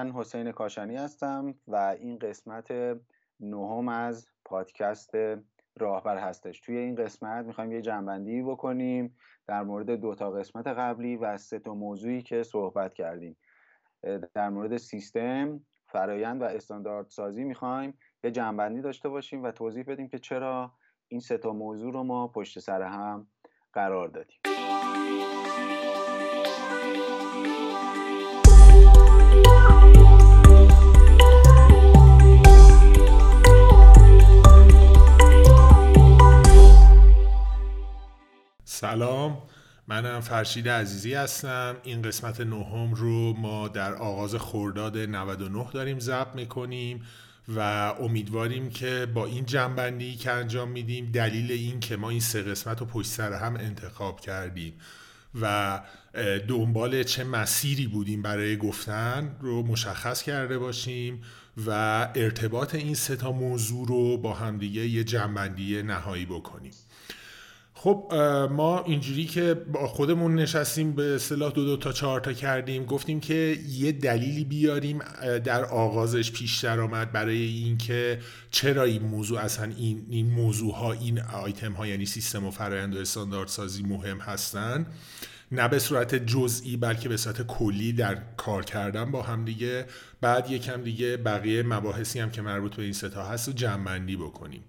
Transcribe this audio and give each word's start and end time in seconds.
من 0.00 0.12
حسین 0.12 0.52
کاشانی 0.52 0.96
هستم 0.96 1.54
و 1.68 1.76
این 1.76 2.18
قسمت 2.18 2.70
نهم 3.40 3.88
از 3.88 4.28
پادکست 4.44 5.10
راهبر 5.78 6.18
هستش. 6.18 6.60
توی 6.60 6.76
این 6.76 6.94
قسمت 6.94 7.46
می‌خوایم 7.46 7.72
یه 7.72 7.80
جنبندی 7.82 8.42
بکنیم 8.42 9.16
در 9.46 9.62
مورد 9.62 9.90
دو 9.90 10.14
تا 10.14 10.30
قسمت 10.30 10.66
قبلی 10.66 11.16
و 11.16 11.36
سه 11.36 11.58
تا 11.58 11.74
موضوعی 11.74 12.22
که 12.22 12.42
صحبت 12.42 12.94
کردیم. 12.94 13.36
در 14.34 14.48
مورد 14.48 14.76
سیستم 14.76 15.60
فرایند 15.86 16.42
و 16.42 16.44
استاندارد 16.44 17.08
سازی 17.08 17.44
می‌خوایم 17.44 17.98
یه 18.24 18.30
جنبندی 18.30 18.80
داشته 18.80 19.08
باشیم 19.08 19.42
و 19.42 19.50
توضیح 19.50 19.84
بدیم 19.86 20.08
که 20.08 20.18
چرا 20.18 20.72
این 21.08 21.20
سه 21.20 21.38
تا 21.38 21.52
موضوع 21.52 21.92
رو 21.92 22.02
ما 22.02 22.28
پشت 22.28 22.58
سر 22.58 22.82
هم 22.82 23.26
قرار 23.72 24.08
دادیم. 24.08 24.40
سلام. 38.80 39.42
منم 39.88 40.20
فرشید 40.20 40.68
عزیزی 40.68 41.14
هستم. 41.14 41.76
این 41.82 42.02
قسمت 42.02 42.40
نهم 42.40 42.94
رو 42.94 43.32
ما 43.32 43.68
در 43.68 43.94
آغاز 43.94 44.34
خرداد 44.34 44.98
99 44.98 45.66
داریم 45.72 45.98
ضبط 45.98 46.34
می‌کنیم 46.34 47.02
و 47.48 47.60
امیدواریم 48.00 48.70
که 48.70 49.06
با 49.14 49.26
این 49.26 49.46
جنبندی 49.46 50.16
که 50.16 50.30
انجام 50.30 50.68
میدیم 50.68 51.10
دلیل 51.12 51.52
این 51.52 51.80
که 51.80 51.96
ما 51.96 52.10
این 52.10 52.20
سه 52.20 52.42
قسمت 52.42 52.80
رو 52.80 52.86
پشت 52.86 53.08
سر 53.08 53.32
هم 53.32 53.56
انتخاب 53.56 54.20
کردیم 54.20 54.72
و 55.40 55.80
دنبال 56.48 57.02
چه 57.02 57.24
مسیری 57.24 57.86
بودیم 57.86 58.22
برای 58.22 58.56
گفتن 58.56 59.36
رو 59.40 59.62
مشخص 59.62 60.22
کرده 60.22 60.58
باشیم 60.58 61.22
و 61.66 61.70
ارتباط 62.14 62.74
این 62.74 62.94
سه 62.94 63.16
تا 63.16 63.32
موضوع 63.32 63.88
رو 63.88 64.18
با 64.18 64.34
همدیگه 64.34 64.86
یه 64.86 65.04
جنبندی 65.04 65.82
نهایی 65.82 66.26
بکنیم. 66.26 66.72
خب 67.82 68.14
ما 68.50 68.82
اینجوری 68.82 69.24
که 69.24 69.54
با 69.54 69.86
خودمون 69.86 70.34
نشستیم 70.34 70.92
به 70.92 71.14
اصطلاح 71.14 71.52
دو 71.52 71.64
دو 71.64 71.76
تا 71.76 71.92
چهار 71.92 72.20
تا 72.20 72.32
کردیم 72.32 72.84
گفتیم 72.84 73.20
که 73.20 73.58
یه 73.68 73.92
دلیلی 73.92 74.44
بیاریم 74.44 74.98
در 75.44 75.64
آغازش 75.64 76.32
پیشتر 76.32 76.80
آمد 76.80 77.12
برای 77.12 77.42
اینکه 77.42 78.20
چرا 78.50 78.82
این 78.82 79.02
موضوع 79.02 79.40
اصلا 79.40 79.72
این 79.76 80.06
این 80.10 80.30
موضوع 80.30 80.74
ها 80.74 80.92
این 80.92 81.20
آیتم 81.20 81.72
ها 81.72 81.86
یعنی 81.86 82.06
سیستم 82.06 82.46
و 82.46 82.50
فرایند 82.50 82.96
و 82.96 82.98
استاندارد 82.98 83.48
سازی 83.48 83.82
مهم 83.82 84.18
هستن. 84.18 84.86
نه 85.52 85.68
به 85.68 85.78
صورت 85.78 86.14
جزئی 86.14 86.76
بلکه 86.76 87.08
به 87.08 87.16
صورت 87.16 87.46
کلی 87.46 87.92
در 87.92 88.18
کار 88.36 88.64
کردن 88.64 89.10
با 89.10 89.22
هم 89.22 89.44
دیگه. 89.44 89.86
بعد 90.20 90.50
یکم 90.50 90.82
دیگه 90.82 91.16
بقیه 91.16 91.62
مباحثی 91.62 92.20
هم 92.20 92.30
که 92.30 92.42
مربوط 92.42 92.74
به 92.74 92.82
این 92.82 92.92
ستا 92.92 93.24
هست 93.24 93.48
و 93.48 93.52
جمع 93.52 93.98
بکنیم. 93.98 94.62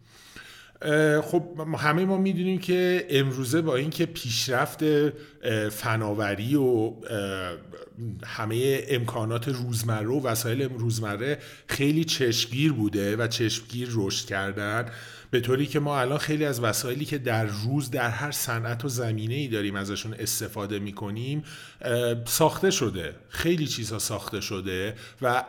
خب 1.24 1.44
همه 1.78 2.06
ما 2.06 2.18
می‌دونیم 2.18 2.60
که 2.60 3.08
امروزه 3.10 3.62
با 3.62 3.76
اینکه 3.76 4.06
پیشرفت 4.06 4.84
فناوری 5.70 6.56
و 6.56 6.94
همه 8.26 8.84
امکانات 8.88 9.48
روزمره 9.48 10.08
و 10.08 10.28
وسایل 10.28 10.62
روزمره 10.62 11.38
خیلی 11.68 12.04
چشمگیر 12.04 12.74
بوده 12.74 13.16
و 13.16 13.28
چشمگیر 13.28 13.90
رشد 13.92 14.26
کردن 14.26 14.86
به 15.32 15.40
طوری 15.40 15.66
که 15.66 15.80
ما 15.80 16.00
الان 16.00 16.18
خیلی 16.18 16.46
از 16.46 16.64
وسایلی 16.64 17.06
که 17.06 17.18
در 17.18 17.46
روز 17.46 17.92
در 17.92 18.10
هر 18.10 18.32
صنعت 18.32 18.86
و 18.86 18.90
زمینه 18.90 19.34
ای 19.34 19.48
داریم 19.48 19.76
ازشون 19.76 20.14
استفاده 20.14 20.80
می‌کنیم 20.80 21.44
ساخته 22.26 22.72
شده. 22.72 23.16
خیلی 23.30 23.68
چیزها 23.68 24.00
ساخته 24.00 24.42
شده 24.42 24.96
و 25.22 25.44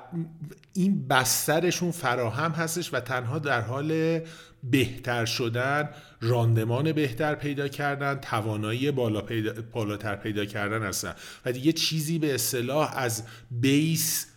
این 0.75 1.09
بسترشون 1.09 1.91
فراهم 1.91 2.51
هستش 2.51 2.95
و 2.95 3.01
تنها 3.01 3.39
در 3.39 3.61
حال 3.61 4.21
بهتر 4.63 5.25
شدن 5.25 5.89
راندمان 6.21 6.93
بهتر 6.93 7.35
پیدا 7.35 7.69
کردن 7.69 8.15
توانایی 8.15 8.91
بالا 8.91 9.21
پیدا، 9.21 9.63
بالاتر 9.73 10.17
پیدا 10.17 10.45
کردن 10.45 10.83
هستن. 10.83 11.15
و 11.45 11.53
دیگه 11.53 11.73
چیزی 11.73 12.19
به 12.19 12.35
اصطلاح 12.35 12.97
از 12.97 13.23
بیس 13.51 14.32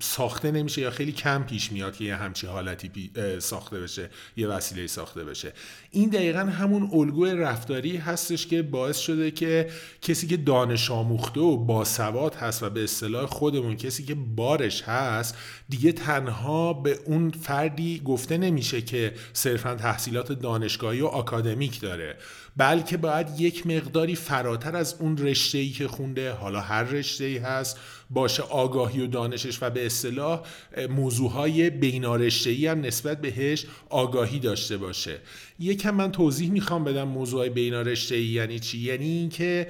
ساخته 0.00 0.50
نمیشه 0.50 0.80
یا 0.80 0.90
خیلی 0.90 1.12
کم 1.12 1.44
پیش 1.44 1.72
میاد 1.72 1.96
که 1.96 2.04
یه 2.04 2.16
همچی 2.16 2.46
حالتی 2.46 3.10
ساخته 3.38 3.80
بشه 3.80 4.10
یه 4.36 4.48
وسیله 4.48 4.86
ساخته 4.86 5.24
بشه. 5.24 5.52
این 5.90 6.08
دقیقا 6.08 6.38
همون 6.38 6.90
الگوی 6.92 7.34
رفتاری 7.34 7.96
هستش 7.96 8.46
که 8.46 8.62
باعث 8.62 8.98
شده 8.98 9.30
که 9.30 9.70
کسی 10.02 10.26
که 10.26 10.36
دانش 10.36 10.90
آموخته 10.90 11.40
و 11.40 11.56
باسواد 11.56 12.34
هست 12.34 12.62
و 12.62 12.70
به 12.70 12.84
اصطلاح 12.84 13.26
خودمون 13.26 13.76
کسی 13.76 14.04
که 14.04 14.14
بارش 14.14 14.82
هست 14.82 15.36
دیگه 15.68 15.92
تنها 15.92 16.72
به 16.72 16.98
اون 17.04 17.30
فردی 17.30 18.02
گفته 18.04 18.38
نمیشه 18.38 18.82
که 18.82 19.14
صرفا 19.32 19.74
تحصیلات 19.74 20.32
دانشگاهی 20.32 21.00
و 21.00 21.06
آکادمیک 21.06 21.80
داره. 21.80 22.16
بلکه 22.58 22.96
باید 22.96 23.40
یک 23.40 23.66
مقداری 23.66 24.14
فراتر 24.14 24.76
از 24.76 24.94
اون 24.98 25.18
رشته 25.18 25.58
ای 25.58 25.70
که 25.70 25.88
خونده 25.88 26.32
حالا 26.32 26.60
هر 26.60 26.82
رشته 26.82 27.24
ای 27.24 27.38
هست 27.38 27.78
باشه 28.10 28.42
آگاهی 28.42 29.00
و 29.00 29.06
دانشش 29.06 29.62
و 29.62 29.70
به 29.70 29.86
اصطلاح 29.86 30.42
موضوعهای 30.90 31.70
بینارشته 31.70 32.50
ای 32.50 32.66
هم 32.66 32.80
نسبت 32.80 33.20
بهش 33.20 33.66
آگاهی 33.90 34.38
داشته 34.38 34.76
باشه. 34.76 35.18
یکم 35.58 35.94
من 35.94 36.12
توضیح 36.12 36.50
می‌خوام 36.50 36.84
بدم 36.84 37.08
موضوع 37.08 37.48
بینارشته 37.48 38.14
ای 38.14 38.24
یعنی 38.24 38.58
چی؟ 38.58 38.78
یعنی 38.78 39.04
اینکه 39.04 39.66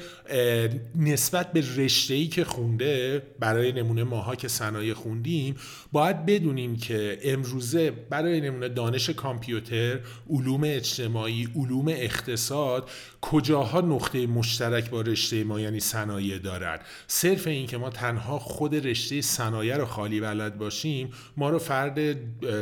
نسبت 0.97 1.53
به 1.53 1.65
رشته 1.77 2.15
ای 2.15 2.27
که 2.27 2.45
خونده 2.45 3.23
برای 3.41 3.73
نمونه 3.73 4.05
ماها 4.05 4.37
که 4.37 4.49
صنایع 4.49 4.95
خوندیم 4.95 5.55
باید 5.93 6.27
بدونیم 6.27 6.77
که 6.77 7.19
امروزه 7.23 7.91
برای 7.91 8.41
نمونه 8.41 8.69
دانش 8.69 9.11
کامپیوتر 9.11 10.01
علوم 10.31 10.61
اجتماعی 10.65 11.49
علوم 11.57 11.89
اقتصاد 11.89 12.91
کجاها 13.21 13.81
نقطه 13.81 14.27
مشترک 14.27 14.91
با 14.91 15.01
رشته 15.01 15.45
ما 15.45 15.61
یعنی 15.61 15.81
صنایع 15.81 16.39
دارن؟ 16.39 16.79
صرف 17.07 17.47
این 17.47 17.67
که 17.67 17.79
ما 17.79 17.91
تنها 17.91 18.39
خود 18.39 18.87
رشته 18.87 19.21
صنایع 19.21 19.77
رو 19.77 19.85
خالی 19.85 20.21
بلد 20.21 20.59
باشیم 20.59 21.13
ما 21.37 21.51
رو 21.51 21.59
فرد 21.59 21.99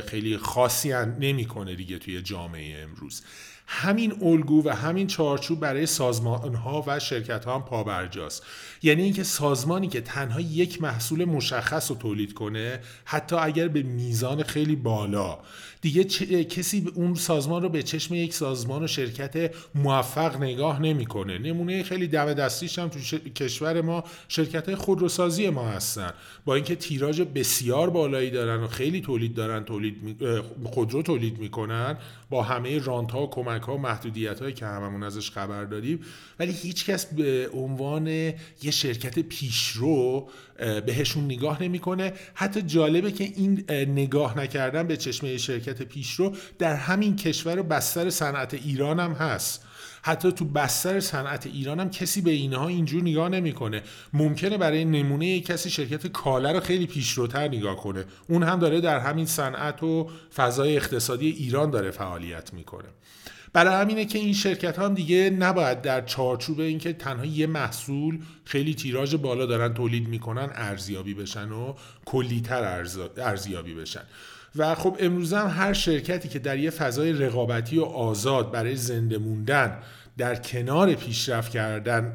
خیلی 0.07 0.37
خاصی 0.39 0.93
نمی‌کنه 1.21 1.75
دیگه 1.75 1.99
توی 1.99 2.23
جامعه 2.23 2.83
امروز. 2.83 3.23
همین 3.67 4.23
الگو 4.23 4.63
و 4.65 4.75
همین 4.75 5.07
چارچوب 5.07 5.61
برای 5.61 5.87
سازمان 5.87 6.55
ها 6.55 6.85
و 6.87 6.99
شرکت 6.99 7.45
ها 7.45 7.55
هم 7.55 7.63
پابرجاست 7.63 8.43
یعنی 8.83 9.03
اینکه 9.03 9.23
سازمانی 9.23 9.89
که 9.89 10.01
تنها 10.01 10.41
یک 10.41 10.83
محصول 10.83 11.25
مشخص 11.25 11.91
رو 11.91 11.97
تولید 11.97 12.35
کنه 12.35 12.81
حتی 13.05 13.37
اگر 13.37 13.69
به 13.69 13.83
میزان 13.83 14.43
خیلی 14.43 14.77
بالا. 14.77 15.39
دیگه 15.81 16.05
کسی 16.45 16.89
اون 16.95 17.15
سازمان 17.15 17.63
رو 17.63 17.69
به 17.69 17.83
چشم 17.83 18.15
یک 18.15 18.35
سازمان 18.35 18.85
و 18.85 18.87
شرکت 18.87 19.55
موفق 19.75 20.37
نگاه 20.43 20.83
نمی‌کنه. 20.83 21.39
نمونه 21.39 21.83
خیلی 21.83 22.07
دم 22.07 22.35
دستیش 22.35 22.79
هم 22.79 22.89
تو 22.89 22.99
کشور 23.19 23.81
ما 23.81 24.05
شرکت 24.29 24.75
خودروسازی 24.75 25.49
ما 25.49 25.69
هستن. 25.69 26.13
با 26.45 26.55
اینکه 26.55 26.77
تیراژ 26.77 27.21
بسیار 27.21 27.91
بالایی 27.91 28.31
دارن 28.31 28.63
و 28.63 28.67
خیلی 28.67 29.01
تولید 29.01 29.35
دارن 29.35 29.65
تولید 29.65 30.17
خودرو 30.65 31.03
تولید 31.03 31.39
می‌کنن. 31.39 31.99
با 32.31 32.43
همه 32.43 32.79
رانت 32.79 33.11
ها 33.11 33.23
و 33.23 33.31
کمک 33.31 33.63
ها 33.63 33.75
و 33.75 33.79
محدودیت 33.79 34.41
هایی 34.41 34.55
که 34.55 34.67
هممون 34.67 35.03
ازش 35.03 35.31
خبر 35.31 35.65
داریم 35.65 36.01
ولی 36.39 36.53
هیچکس 36.53 37.07
به 37.07 37.51
عنوان 37.55 38.33
یه 38.67 38.73
شرکت 38.73 39.19
پیشرو 39.19 40.29
بهشون 40.87 41.25
نگاه 41.25 41.63
نمی‌کنه. 41.63 42.13
حتی 42.35 42.63
جالبه 42.63 43.13
که 43.13 43.25
این 43.25 43.65
نگاه 43.71 44.39
نکردن 44.39 44.87
به 44.87 44.97
چشمه 44.97 45.37
شرکت 45.37 45.83
پیشرو 45.83 46.37
در 46.59 46.75
همین 46.75 47.17
کشور 47.17 47.63
بستر 47.63 48.11
صنعت 48.11 48.55
ایران 48.55 49.01
هم 49.01 49.13
هست. 49.13 49.67
حتی 50.03 50.33
تو 50.33 50.45
بستر 50.45 51.01
صنعت 51.01 51.47
ایران 51.47 51.81
هم 51.81 51.91
کسی 51.91 52.21
به 52.21 52.31
اینها 52.31 52.69
اینجور 52.69 53.03
نگاه 53.03 53.29
نمی‌کنه. 53.29 53.83
ممکنه 54.13 54.59
برای 54.59 54.85
نمونه 54.85 55.41
کسی 55.41 55.71
شرکت 55.71 56.07
کاله 56.07 56.53
رو 56.53 56.61
خیلی 56.61 56.87
پیشروتر 56.87 57.49
نگاه 57.49 57.77
کنه. 57.77 58.05
اون 58.29 58.43
هم 58.43 58.59
داره 58.59 58.81
در 58.81 58.99
همین 58.99 59.27
صنعت 59.27 59.83
و 59.83 60.11
فضای 60.37 60.77
اقتصادی 60.77 61.31
ایران 61.31 61.71
داره 61.71 61.91
فعالیت 61.91 62.55
می‌کنه. 62.55 62.89
برای 63.57 63.75
همینه 63.75 64.05
که 64.05 64.19
این 64.19 64.33
شرکت 64.33 64.79
هم 64.79 64.95
دیگه 64.95 65.31
نباید 65.31 65.83
در 65.83 66.01
چارچوب 66.01 66.61
اینکه 66.61 66.93
تنها 66.93 67.25
یه 67.25 67.47
محصول 67.47 68.19
خیلی 68.45 68.75
تیراژ 68.75 69.15
بالا 69.15 69.47
دارن 69.47 69.75
تولید 69.75 70.09
می‌کنن 70.09 70.51
ارزیابی 70.55 71.15
بشن 71.15 71.49
و 71.49 71.75
کلیتر 72.05 72.87
ارزیابی 73.17 73.75
بشن. 73.75 74.03
و 74.57 74.75
خب 74.75 74.97
امروز 75.01 75.33
هم 75.33 75.49
هر 75.49 75.73
شرکتی 75.73 76.29
که 76.29 76.39
در 76.39 76.59
یه 76.59 76.71
فضای 76.71 77.13
رقابتی 77.13 77.79
و 77.79 77.85
آزاد 77.85 78.53
برای 78.53 78.77
زنده 78.77 79.19
موندن 79.19 79.79
در 80.19 80.35
کنار 80.35 80.95
پیشرفت 80.95 81.53
کردن 81.53 82.15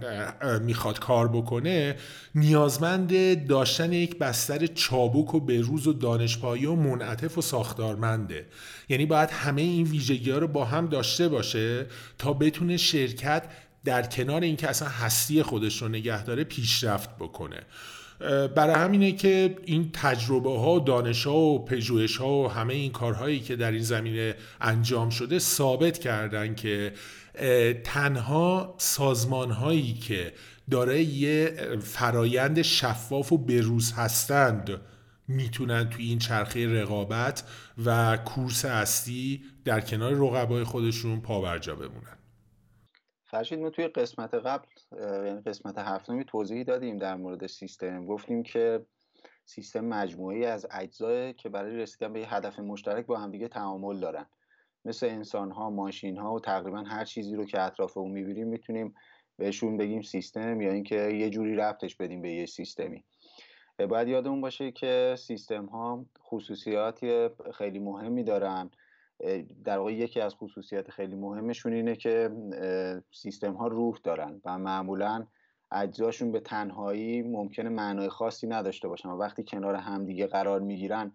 می‌خواد 0.61 0.99
کار 0.99 1.27
بکنه 1.27 1.95
نیازمند 2.35 3.47
داشتن 3.47 3.93
یک 3.93 4.17
بستر 4.17 4.65
چابک 4.65 5.33
و 5.33 5.39
بروز 5.39 5.87
و 5.87 5.93
دانشپایی 5.93 6.65
و 6.65 6.75
منعطف 6.75 7.37
و 7.37 7.41
ساختارمنده. 7.41 8.45
یعنی 8.89 9.05
باید 9.05 9.29
همه 9.29 9.61
این 9.61 9.87
ویژگی 9.87 10.31
ها 10.31 10.37
رو 10.37 10.47
با 10.47 10.65
هم 10.65 10.87
داشته 10.87 11.27
باشه 11.27 11.85
تا 12.17 12.33
بتونه 12.33 12.77
شرکت 12.77 13.43
در 13.85 14.01
کنار 14.01 14.41
اینکه 14.41 14.69
اصلا 14.69 14.87
هستی 14.87 15.43
خودش 15.43 15.81
رو 15.81 15.87
نگه 15.87 16.23
داره 16.23 16.43
پیشرفت 16.43 17.09
بکنه. 17.15 17.61
برای 18.55 18.75
همینه 18.75 19.11
که 19.11 19.55
این 19.65 19.89
تجربه 19.93 20.59
ها 20.59 20.73
و 20.73 20.79
دانش 20.79 21.27
ها 21.27 21.35
و 21.35 21.65
پژوهش 21.65 22.17
ها 22.17 22.33
و 22.33 22.47
همه 22.51 22.73
این 22.73 22.91
کارهایی 22.91 23.39
که 23.39 23.55
در 23.55 23.71
این 23.71 23.83
زمینه 23.83 24.35
انجام 24.61 25.09
شده 25.09 25.39
ثابت 25.39 25.97
کردن 25.97 26.55
که 26.55 26.93
تنها 27.83 28.75
سازمان 28.77 29.51
هایی 29.51 29.93
که 29.93 30.33
داره 30.71 31.03
یه 31.03 31.55
فرایند 31.81 32.61
شفاف 32.61 33.31
و 33.31 33.37
بروز 33.37 33.93
هستند 33.93 34.81
می‌تونن 35.27 35.89
توی 35.89 36.05
این 36.05 36.19
چرخه 36.19 36.81
رقابت 36.81 37.43
و 37.85 38.17
کورس 38.17 38.65
اصلی 38.65 39.43
در 39.65 39.81
کنار 39.81 40.13
رقبای 40.13 40.63
خودشون 40.63 41.21
پاورجا 41.21 41.75
بمونن. 41.75 42.17
فرشید 43.25 43.59
ما 43.59 43.69
توی 43.69 43.87
قسمت 43.87 44.33
قبل 44.33 44.67
یعنی 45.01 45.41
قسمت 45.41 45.77
هفتمی 45.77 46.25
توضیحی 46.25 46.63
دادیم 46.63 46.97
در 46.97 47.15
مورد 47.15 47.47
سیستم. 47.47 48.05
گفتیم 48.05 48.43
که 48.43 48.85
سیستم 49.45 49.85
مجموعی 49.85 50.45
از 50.45 50.67
اجزای 50.71 51.33
که 51.33 51.49
برای 51.49 51.77
رسیدن 51.77 52.13
به 52.13 52.19
یه 52.19 52.33
هدف 52.33 52.59
مشترک 52.59 53.05
با 53.05 53.19
همدیگه 53.19 53.47
تعامل 53.47 53.99
دارن. 53.99 54.25
مثل 54.85 55.05
انسان 55.05 55.51
ها 55.51 55.69
ماشین 55.69 56.17
ها 56.17 56.33
و 56.33 56.39
تقریبا 56.39 56.81
هر 56.81 57.05
چیزی 57.05 57.35
رو 57.35 57.45
که 57.45 57.61
اطراف 57.61 57.97
اون 57.97 58.11
می‌بینیم 58.11 58.47
می‌تونیم 58.47 58.93
بهشون 59.37 59.77
بگیم 59.77 60.01
سیستم 60.01 60.61
یا 60.61 60.71
اینکه 60.71 60.95
یه 60.95 61.29
جوری 61.29 61.55
ربطش 61.55 61.95
بدیم 61.95 62.21
به 62.21 62.31
یه 62.31 62.45
سیستمی. 62.45 63.03
باید 63.89 64.07
یادمون 64.07 64.41
باشه 64.41 64.71
که 64.71 65.15
سیستم 65.17 65.65
ها 65.65 66.05
خصوصیاتی 66.23 67.29
خیلی 67.53 67.79
مهمی 67.79 68.23
دارن. 68.23 68.69
در 69.63 69.77
واقع 69.77 69.93
یکی 69.93 70.21
از 70.21 70.35
خصوصیات 70.35 70.91
خیلی 70.91 71.15
مهمشون 71.15 71.73
اینه 71.73 71.95
که 71.95 72.31
سیستم 73.11 73.53
ها 73.53 73.67
روح 73.67 73.97
دارن 74.03 74.41
و 74.45 74.57
معمولا 74.57 75.27
اجزاشون 75.71 76.31
به 76.31 76.39
تنهایی 76.39 77.21
ممکنه 77.21 77.69
معنای 77.69 78.09
خاصی 78.09 78.47
نداشته 78.47 78.87
باشن 78.87 79.09
و 79.09 79.17
وقتی 79.17 79.43
کنار 79.43 79.75
همدیگه 79.75 80.27
قرار 80.27 80.59
می‌گیرن 80.59 81.11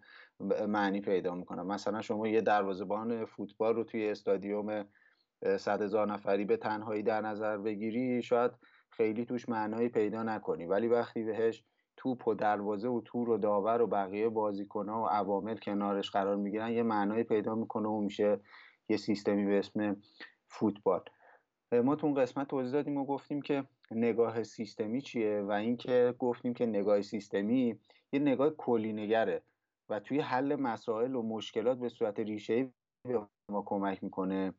معنی 0.68 1.00
پیدا 1.00 1.34
می‌کنن 1.34 1.62
مثلا 1.62 2.02
شما 2.02 2.28
یه 2.28 2.40
دروازه‌بان 2.40 3.24
فوتبال 3.24 3.74
رو 3.74 3.84
توی 3.84 4.10
استادیوم 4.10 4.84
صد 5.58 5.82
هزار 5.82 6.12
نفری 6.12 6.44
به 6.44 6.56
تنهایی 6.56 7.02
در 7.02 7.20
نظر 7.20 7.58
بگیری 7.58 8.22
شاید 8.22 8.50
خیلی 8.90 9.24
توش 9.24 9.48
معنایی 9.48 9.88
پیدا 9.88 10.22
نکنی. 10.22 10.66
ولی 10.66 10.88
وقتی 10.88 11.22
بهش 11.22 11.64
توپ 11.96 12.28
و 12.28 12.34
دروازه 12.34 12.88
و 12.88 13.00
تور 13.04 13.30
و 13.30 13.38
داور 13.38 13.82
و 13.82 13.86
بقیه 13.86 14.28
بازیکنها 14.28 15.02
و 15.02 15.06
عوامل 15.06 15.56
کنارش 15.56 16.10
قرار 16.10 16.36
می‌گیرن 16.36 16.72
یه 16.72 16.82
معنایی 16.82 17.24
پیدا 17.24 17.54
می‌کنه 17.54 17.88
و 17.88 18.00
میشه 18.00 18.40
یه 18.88 18.96
سیستمی 18.96 19.46
به 19.46 19.58
اسم 19.58 19.96
فوتبال. 20.48 21.00
ما 21.72 21.96
تو 21.96 22.06
اون 22.06 22.22
قسمت 22.22 22.48
توضیح 22.48 22.72
دادیم 22.72 22.96
و 22.96 23.04
گفتیم 23.04 23.42
که 23.42 23.64
نگاه 23.90 24.42
سیستمی 24.42 25.02
چیه 25.02 25.40
و 25.40 25.50
اینکه 25.50 26.14
گفتیم 26.18 26.54
که 26.54 26.66
نگاه 26.66 27.02
سیستمی 27.02 27.80
یه 28.12 28.20
نگاه 28.20 28.50
کلی 28.50 28.92
نگره. 28.92 29.42
و 29.88 30.00
توی 30.00 30.20
حل 30.20 30.56
مسائل 30.56 31.14
و 31.14 31.22
مشکلات 31.22 31.78
به 31.78 31.88
صورت 31.88 32.20
ریشه 32.20 32.72
به 33.04 33.26
ما 33.48 33.62
کمک 33.66 34.04
می‌کنه. 34.04 34.54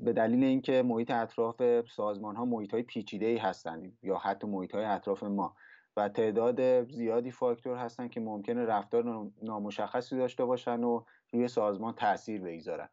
به 0.00 0.12
دلیل 0.16 0.44
اینکه 0.44 0.82
محیط 0.82 1.10
اطراف 1.10 1.62
سازمان 1.88 2.36
ها 2.36 2.44
محیط 2.44 2.74
های 2.74 2.82
پیچیده 2.82 3.26
ای 3.26 3.36
هستند 3.36 3.98
یا 4.02 4.18
حتی 4.18 4.46
محیط 4.46 4.74
های 4.74 4.84
اطراف 4.84 5.22
ما 5.22 5.56
و 5.96 6.08
تعداد 6.08 6.84
زیادی 6.90 7.30
فاکتور 7.30 7.76
هستن 7.76 8.08
که 8.08 8.20
ممکنه 8.20 8.64
رفتار 8.64 9.30
نامشخصی 9.42 10.16
داشته 10.16 10.44
باشن 10.44 10.84
و 10.84 11.04
روی 11.32 11.48
سازمان 11.48 11.94
تاثیر 11.94 12.40
بگذارن. 12.40 12.88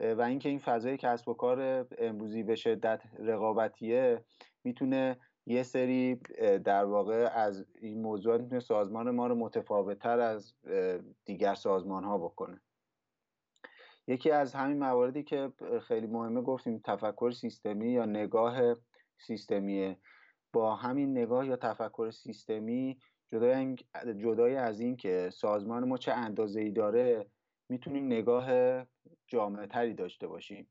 و 0.00 0.22
اینکه 0.22 0.48
این 0.48 0.58
فضای 0.58 0.96
کسب 0.96 1.28
و 1.28 1.34
کار 1.34 1.86
امروزی 1.98 2.42
به 2.42 2.54
شدت 2.54 3.02
رقابتیه 3.18 4.24
می‌تونه 4.64 5.16
یه 5.46 5.62
سری 5.62 6.14
در 6.64 6.84
واقع 6.84 7.30
از 7.34 7.66
این 7.80 8.02
موضوعات 8.02 8.40
می‌تونه 8.40 8.60
سازمان 8.60 9.10
ما 9.10 9.26
رو 9.26 9.34
متفاوتتر 9.34 10.20
از 10.20 10.54
دیگر 11.24 11.54
سازمان 11.54 12.04
ها 12.04 12.18
بکنه. 12.18 12.60
یکی 14.06 14.30
از 14.30 14.54
همین 14.54 14.78
مواردی 14.78 15.22
که 15.22 15.52
خیلی 15.82 16.06
مهمه 16.06 16.42
گفتیم 16.42 16.80
تفکر 16.84 17.30
سیستمی 17.30 17.90
یا 17.90 18.04
نگاه 18.04 18.76
سیستمیه 19.18 19.98
با 20.52 20.76
همین 20.76 21.18
نگاه 21.18 21.46
یا 21.46 21.56
تفکر 21.56 22.10
سیستمی 22.10 22.98
جدای, 23.28 23.76
جدای 24.18 24.56
از 24.56 24.80
این 24.80 24.96
که 24.96 25.30
سازمان 25.32 25.88
ما 25.88 25.96
چه 25.96 26.12
اندازه 26.12 26.60
ای 26.60 26.70
داره 26.70 27.26
می‌تونیم 27.68 28.06
نگاه 28.06 28.46
جامعه 29.26 29.66
تری 29.66 29.94
داشته 29.94 30.26
باشیم. 30.26 30.68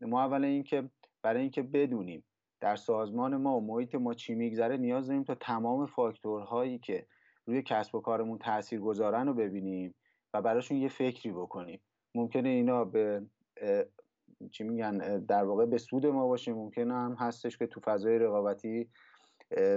ما 0.00 0.22
اولا 0.22 0.46
اینکه 0.46 0.90
برای 1.22 1.40
اینکه 1.40 1.62
بدونیم 1.62 2.24
در 2.60 2.76
سازمان 2.76 3.36
ما 3.36 3.56
و 3.56 3.66
محیط 3.66 3.94
ما 3.94 4.14
چی 4.14 4.34
میگذره 4.34 4.76
نیاز 4.76 5.06
داریم 5.06 5.24
تا 5.24 5.34
تمام 5.34 5.86
فاکتورهایی 5.86 6.78
که 6.78 7.06
روی 7.46 7.62
کسب 7.62 7.94
و 7.94 8.00
کارمون 8.00 8.38
تاثیر 8.38 8.80
گذارن 8.80 9.26
رو 9.26 9.34
ببینیم 9.34 9.94
و 10.34 10.42
براشون 10.42 10.76
یه 10.76 10.88
فکری 10.88 11.32
بکنیم. 11.32 11.80
ممکنه 12.14 12.48
اینا 12.48 12.84
به 12.84 13.26
چی 14.50 14.64
میگن 14.64 15.18
در 15.18 15.44
واقع 15.44 15.66
به 15.66 15.78
سود 15.78 16.06
ما 16.06 16.28
باشه 16.28 16.52
ممکنه 16.52 16.94
هم 16.94 17.16
هستش 17.18 17.58
که 17.58 17.66
تو 17.66 17.80
فضای 17.80 18.18
رقابتی 18.18 18.88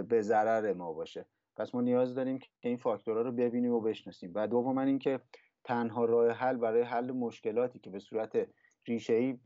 به 0.08 0.22
ضرر 0.22 0.74
ما 0.74 0.94
باشه. 0.94 1.26
پس 1.56 1.76
ما 1.76 1.82
نیاز 1.82 2.16
داریم 2.16 2.38
که 2.38 2.48
این 2.62 2.78
فاکتورها 2.78 3.22
رو 3.22 3.32
ببینیم 3.32 3.72
و 3.72 3.82
بشناسیم. 3.82 4.32
و 4.36 4.48
دوم 4.48 4.78
اینکه 4.78 5.20
تنها 5.64 6.06
راه 6.06 6.32
حل 6.32 6.58
برای 6.58 6.82
حل 6.82 7.12
مشکلاتی 7.12 7.80
که 7.80 7.90
به 7.90 8.00
صورت 8.00 8.48
ریشه 8.88 9.40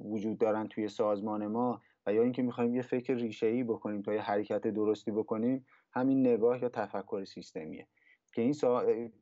وجود 0.00 0.38
دارن 0.38 0.68
توی 0.68 0.88
سازمان 0.88 1.46
ما 1.46 1.80
و 2.06 2.12
یا 2.12 2.22
اینکه 2.22 2.42
می‌خوایم 2.42 2.74
یه 2.74 2.82
فکر 2.82 3.14
ریشه 3.14 3.46
ای 3.46 3.64
بکنیم 3.64 4.02
تا 4.02 4.14
یه 4.14 4.20
حرکت 4.20 4.66
درستی 4.66 5.10
بکنیم 5.10 5.66
همین 5.92 6.20
نگاه 6.20 6.62
یا 6.62 6.68
تفکر 6.68 7.24
سیستمیه. 7.24 7.86
که 8.34 8.42
این, 8.42 8.52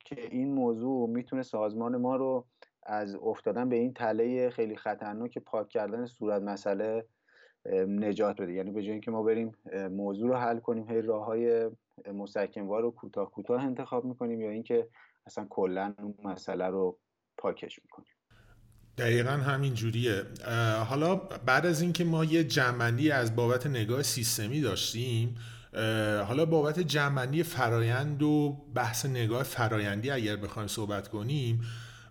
که 0.05 0.15
این 0.31 0.53
موضوع 0.53 1.09
می‌تونه 1.09 1.41
سازمان 1.41 1.97
ما 1.97 2.15
رو 2.15 2.45
از 2.83 3.15
افتادن 3.15 3.69
به 3.69 3.75
این 3.75 3.93
تله 3.93 4.49
خیلی 4.49 4.75
خطرناک 4.75 5.37
پاک 5.37 5.69
کردن 5.69 6.05
صورت 6.05 6.41
مسئله 6.41 7.05
نجات 7.87 8.41
بده. 8.41 8.53
یعنی 8.53 8.71
به 8.71 8.81
جای 8.81 8.91
اینکه 8.91 9.11
ما 9.11 9.23
بریم 9.23 9.51
موضوع 9.91 10.29
رو 10.29 10.35
حل 10.35 10.59
کنیم 10.59 10.89
هی 10.89 11.01
راه 11.01 11.25
های 11.25 11.71
مسکنوار 12.13 12.81
رو 12.81 12.91
کوتاه 12.91 13.31
کوتاه 13.31 13.63
انتخاب 13.63 14.05
می‌کنیم 14.05 14.41
یا 14.41 14.49
اینکه 14.49 14.89
اصلا 15.25 15.45
کلا 15.49 15.93
اون 15.99 16.15
مسئله 16.23 16.67
رو 16.67 16.97
پاکش 17.37 17.79
می‌کنیم. 17.83 18.14
دقیقا 18.97 19.31
همین 19.31 19.73
جوریه. 19.73 20.23
حالا 20.89 21.15
بعد 21.15 21.65
از 21.65 21.81
اینکه 21.81 22.03
ما 22.03 22.25
یه 22.25 22.43
جنبندی 22.43 23.11
از 23.11 23.35
بابت 23.35 23.67
نگاه 23.67 24.03
سیستمی 24.03 24.61
داشتیم 24.61 25.35
حالا 26.27 26.45
بابت 26.45 26.79
جنبندی 26.79 27.43
فرایند 27.43 28.23
و 28.23 28.57
بحث 28.75 29.05
نگاه 29.05 29.43
فرایندی 29.43 30.11
اگر 30.11 30.35
بخوایم 30.35 30.67
صحبت 30.67 31.07
کنیم 31.07 31.61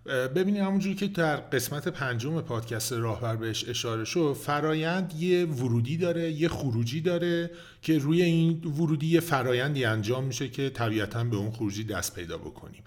ببینید 0.05 0.61
همونجوری 0.61 0.95
که 0.95 1.07
در 1.07 1.35
قسمت 1.35 1.87
پنجم 1.87 2.41
پادکست 2.41 2.93
راهبر 2.93 3.35
بهش 3.35 3.69
اشاره 3.69 4.05
شد 4.05 4.37
فرایند 4.41 5.13
یه 5.13 5.45
ورودی 5.45 5.97
داره 5.97 6.31
یه 6.31 6.47
خروجی 6.47 7.01
داره 7.01 7.51
که 7.81 7.97
روی 7.97 8.21
این 8.21 8.63
ورودی 8.63 9.07
یه 9.07 9.19
فرایندی 9.19 9.85
انجام 9.85 10.23
میشه 10.23 10.47
که 10.47 10.69
طبیعتا 10.69 11.23
به 11.23 11.35
اون 11.35 11.51
خروجی 11.51 11.83
دست 11.83 12.15
پیدا 12.15 12.37
بکنیم. 12.37 12.83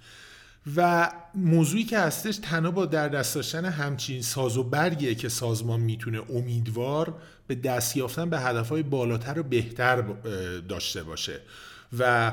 و 0.77 1.11
موضوعی 1.35 1.85
که 1.85 1.99
هستش 1.99 2.37
تنها 2.37 2.71
با 2.71 2.87
در 2.87 3.09
دست 3.09 3.35
داشتن 3.35 3.65
همچین 3.65 4.23
ساز 4.23 4.57
و 4.57 4.63
برگیه 4.63 5.15
که 5.15 5.29
سازمان 5.29 5.81
می‌تونه 5.81 6.21
امیدوار 6.31 7.15
به 7.47 7.55
دست 7.55 7.97
یافتن 7.97 8.31
به 8.31 8.39
هدفهای 8.41 8.83
بالاتر 8.83 9.39
و 9.39 9.43
بهتر 9.43 10.05
داشته 10.69 11.03
باشه. 11.03 11.41
و 11.99 12.33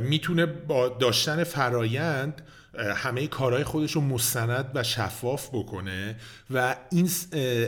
می‌تونه 0.00 0.46
با 0.46 0.88
داشتن 0.88 1.44
فرایند 1.44 2.42
همه 2.78 3.26
کارهای 3.26 3.64
خودش 3.64 3.92
رو 3.92 4.00
مستند 4.00 4.70
و 4.74 4.82
شفاف 4.82 5.48
بکنه 5.52 6.16
و 6.50 6.76
این 6.90 7.10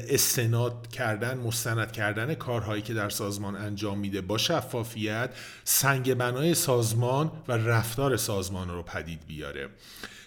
استناد 0.08 0.86
کردن 0.86 1.38
مستند 1.38 1.92
کردن 1.92 2.34
کارهایی 2.34 2.82
که 2.82 2.94
در 2.94 3.10
سازمان 3.10 3.56
انجام 3.56 3.98
میده 3.98 4.20
با 4.20 4.38
شفافیت 4.38 5.30
سنگ 5.64 6.14
بنای 6.14 6.54
سازمان 6.54 7.32
و 7.48 7.52
رفتار 7.52 8.16
سازمان 8.16 8.68
رو 8.68 8.82
پدید 8.82 9.20
بیاره. 9.26 9.68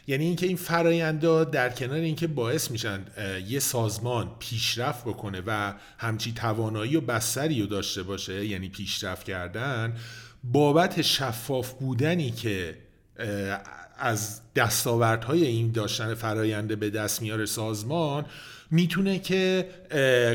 یعنی 0.07 0.25
اینکه 0.25 0.47
این 0.47 0.57
فرایندا 0.57 1.43
در 1.43 1.69
کنار 1.69 1.97
اینکه 1.97 2.27
باعث 2.27 2.71
میشن 2.71 3.05
یه 3.47 3.59
سازمان 3.59 4.31
پیشرفت 4.39 5.03
بکنه 5.03 5.41
و 5.45 5.73
همچی 5.97 6.33
توانایی 6.33 6.95
و 6.95 7.01
بستری 7.01 7.61
رو 7.61 7.67
داشته 7.67 8.03
باشه 8.03 8.45
یعنی 8.45 8.69
پیشرفت 8.69 9.25
کردن 9.25 9.95
بابت 10.43 11.01
شفاف 11.01 11.73
بودنی 11.73 12.31
که 12.31 12.77
از 14.01 14.41
دستاوردهای 14.55 15.45
این 15.45 15.71
داشتن 15.71 16.13
فراینده 16.13 16.75
به 16.75 16.89
دست 16.89 17.21
میاره 17.21 17.45
سازمان 17.45 18.25
می‌تونه 18.71 19.19
که 19.19 19.67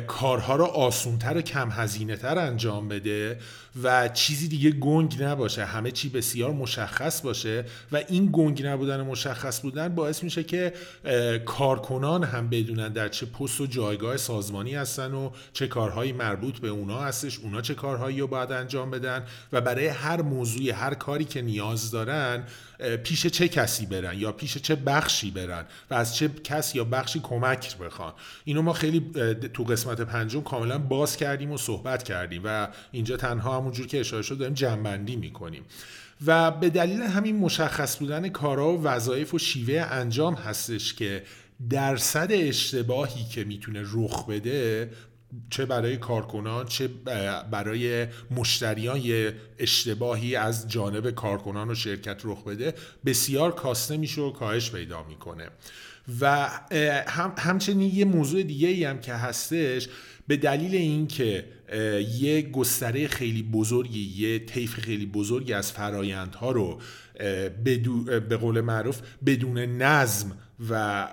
کارها 0.06 0.56
رو 0.56 0.64
آسونتر 0.64 1.36
و 1.36 1.40
کم 1.40 1.70
هزینه 1.70 2.16
تر 2.16 2.38
انجام 2.38 2.88
بده 2.88 3.38
و 3.82 4.08
چیزی 4.08 4.48
دیگه 4.48 4.70
گنگ 4.70 5.22
نباشه. 5.22 5.64
همه 5.64 5.90
چی 5.90 6.08
بسیار 6.08 6.52
مشخص 6.52 7.20
باشه 7.20 7.64
و 7.92 8.02
این 8.08 8.28
گنگ 8.32 8.66
نبودن 8.66 9.00
مشخص 9.00 9.60
بودن 9.60 9.94
باعث 9.94 10.22
میشه 10.22 10.42
که 10.44 10.72
کارکنان 11.44 12.24
هم 12.24 12.48
بدونن 12.48 12.92
در 12.92 13.08
چه 13.08 13.26
پست 13.26 13.60
و 13.60 13.66
جایگاه 13.66 14.16
سازمانی 14.16 14.74
هستن 14.74 15.14
و 15.14 15.30
چه 15.52 15.66
کارهایی 15.66 16.12
مربوط 16.12 16.58
به 16.58 16.68
اونا 16.68 17.00
هستش 17.00 17.38
اونا 17.38 17.60
چه 17.60 17.74
کارهایی 17.74 18.20
رو 18.20 18.26
باید 18.26 18.52
انجام 18.52 18.90
بدن 18.90 19.24
و 19.52 19.60
برای 19.60 19.86
هر 19.86 20.22
موضوعی 20.22 20.70
هر 20.70 20.94
کاری 20.94 21.24
که 21.24 21.42
نیاز 21.42 21.90
دارن 21.90 22.44
پیش 23.04 23.26
چه 23.26 23.48
کسی 23.48 23.86
برن 23.86 24.18
یا 24.18 24.32
پیش 24.32 24.58
چه 24.58 24.74
بخشی 24.74 25.30
برن 25.30 25.64
و 25.90 25.94
از 25.94 26.16
چه 26.16 26.28
کسی 26.44 26.78
یا 26.78 26.84
بخشی 26.84 27.20
کمک 27.20 27.78
بخوان. 27.78 28.12
اینو 28.44 28.62
ما 28.62 28.72
خیلی 28.72 29.10
تو 29.54 29.64
قسمت 29.64 30.00
پنجم 30.00 30.40
کاملا 30.40 30.78
باز 30.78 31.16
کردیم 31.16 31.52
و 31.52 31.58
صحبت 31.58 32.02
کردیم 32.02 32.42
و 32.44 32.68
اینجا 32.92 33.16
تنها 33.16 33.56
همونجور 33.56 33.86
که 33.86 34.00
اشاره 34.00 34.22
شد 34.22 34.38
داریم 34.38 34.54
جنبندی 34.54 35.16
می‌کنیم. 35.16 35.62
و 36.26 36.50
به 36.50 36.70
دلیل 36.70 37.02
همین 37.02 37.36
مشخص 37.36 37.98
بودن 37.98 38.28
کارا 38.28 38.72
و 38.72 38.82
وظایف 38.82 39.34
و 39.34 39.38
شیوه 39.38 39.86
انجام 39.90 40.34
هستش 40.34 40.94
که 40.94 41.22
درصد 41.70 42.28
اشتباهی 42.30 43.24
که 43.24 43.44
می‌تونه 43.44 43.82
رخ 43.92 44.26
بده 44.26 44.90
چه 45.50 45.66
برای 45.66 45.96
کارکنان 45.96 46.66
چه 46.66 46.88
برای 47.50 48.06
مشتریان 48.30 49.00
یه 49.00 49.34
اشتباهی 49.58 50.36
از 50.36 50.68
جانب 50.68 51.10
کارکنان 51.10 51.70
و 51.70 51.74
شرکت 51.74 52.20
رخ 52.24 52.44
بده 52.44 52.74
بسیار 53.06 53.54
کاسته 53.54 53.96
میشه 53.96 54.20
و 54.20 54.30
کاهش 54.30 54.70
پیدا 54.70 55.02
می‌کنه. 55.02 55.48
و 56.20 56.50
هم 57.06 57.32
همچنین 57.38 57.94
یه 57.94 58.04
موضوع 58.04 58.42
دیگه 58.42 58.68
ای 58.68 58.84
هم 58.84 59.00
که 59.00 59.14
هستش 59.14 59.88
به 60.26 60.36
دلیل 60.36 60.74
اینکه 60.74 61.44
یه 62.18 62.42
گستره 62.42 63.08
خیلی 63.08 63.42
بزرگی 63.42 64.12
یه 64.16 64.38
طیف 64.38 64.74
خیلی 64.74 65.06
بزرگی 65.06 65.52
از 65.52 65.72
فرایندها 65.72 66.50
رو 66.50 66.80
به 68.28 68.36
قول 68.36 68.60
معروف 68.60 69.00
بدون 69.26 69.58
نظم 69.58 70.38
و 70.70 71.08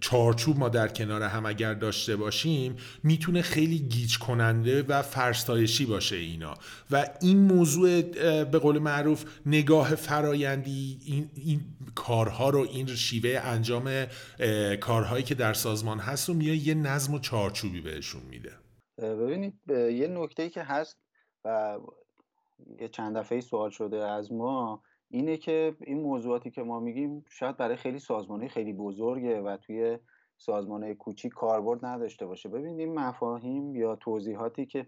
چارچوب 0.00 0.58
ما 0.58 0.68
در 0.68 0.88
کنار 0.88 1.22
هم 1.22 1.46
اگر 1.46 1.74
داشته 1.74 2.16
باشیم 2.16 2.76
می‌تونه 3.02 3.42
خیلی 3.42 3.78
گیج 3.78 4.18
کننده 4.18 4.82
و 4.82 5.02
فرستایشی 5.02 5.86
باشه 5.86 6.16
اینا. 6.16 6.54
و 6.90 7.06
این 7.20 7.38
موضوع 7.38 8.02
به 8.44 8.58
قول 8.58 8.78
معروف 8.78 9.24
نگاه 9.46 9.94
فرایندی 9.94 10.98
این, 11.04 11.30
این 11.34 11.60
کارها 11.94 12.50
رو 12.50 12.60
این 12.60 12.86
شیوه 12.86 13.40
انجام 13.44 14.06
کارهایی 14.80 15.24
که 15.24 15.34
در 15.34 15.52
سازمان 15.52 15.98
هست 15.98 16.28
رو 16.28 16.34
میاد 16.34 16.56
یه 16.56 16.74
نظم 16.74 17.14
و 17.14 17.18
چارچوبی 17.18 17.80
بهشون 17.80 18.22
میده. 18.30 18.52
ببینید 18.98 19.54
یه 19.70 20.08
نکته 20.08 20.50
که 20.50 20.62
هست 20.62 20.96
و 21.44 21.78
یه 22.80 22.88
چند 22.88 23.16
دفعه 23.16 23.40
سوال 23.40 23.70
شده 23.70 24.04
از 24.04 24.32
ما 24.32 24.82
اینه 25.12 25.36
که 25.36 25.76
این 25.80 26.00
موضوعاتی 26.00 26.50
که 26.50 26.62
ما 26.62 26.80
میگیم 26.80 27.24
شاید 27.28 27.56
برای 27.56 27.76
خیلی 27.76 27.98
سازمانه 27.98 28.48
خیلی 28.48 28.72
بزرگه 28.72 29.40
و 29.40 29.56
توی 29.56 29.98
سازمانه 30.36 30.94
کوچیک 30.94 31.32
کاربرد 31.32 31.84
نداشته 31.84 32.26
باشه. 32.26 32.48
ببینید 32.48 32.88
مفاهیم 32.88 33.76
یا 33.76 33.96
توضیحاتی 33.96 34.66
که 34.66 34.86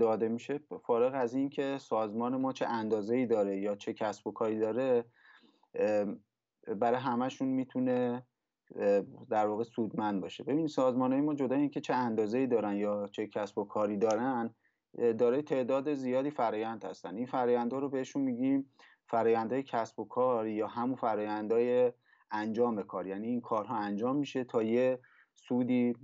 داده 0.00 0.28
میشه 0.28 0.60
فارغ 0.82 1.12
از 1.14 1.34
این 1.34 1.48
که 1.48 1.78
سازمان 1.80 2.36
ما 2.36 2.52
چه 2.52 2.66
اندازه 2.66 3.16
ای 3.16 3.26
داره 3.26 3.60
یا 3.60 3.76
چه 3.76 3.92
کسب 3.92 4.26
و 4.26 4.32
کاری 4.32 4.58
داره 4.58 5.04
برای 6.76 7.00
همشون 7.00 7.48
می‌تونه 7.48 8.22
در 9.30 9.46
واقع 9.46 9.64
سودمند 9.64 10.20
باشه. 10.20 10.44
ببینید 10.44 10.68
سازمان 10.68 11.12
های 11.12 11.20
ما 11.20 11.34
جدا 11.34 11.56
اینکه 11.56 11.80
چه 11.80 11.94
اندازه 11.94 12.38
ای 12.38 12.46
دارن 12.46 12.76
یا 12.76 13.08
چه 13.12 13.26
کسب 13.26 13.58
و 13.58 13.64
کاری 13.64 13.96
دارن 13.96 14.54
داره 15.18 15.42
تعداد 15.42 15.94
زیادی 15.94 16.30
فرایند 16.30 16.84
هستن. 16.84 17.16
این 17.16 17.26
فرایندها 17.26 17.78
رو 17.78 17.88
بهشون 17.88 18.22
میگیم 18.22 18.70
فرایندهای 19.08 19.62
کسب 19.62 20.00
و 20.00 20.04
کار 20.04 20.46
یا 20.46 20.66
همون 20.66 20.96
فرایندهای 20.96 21.92
انجام 22.30 22.82
کار. 22.82 23.06
یعنی 23.06 23.26
این 23.26 23.40
کارها 23.40 23.76
انجام 23.76 24.16
میشه 24.16 24.44
تا 24.44 24.62
یه 24.62 24.98
سودی 25.34 25.94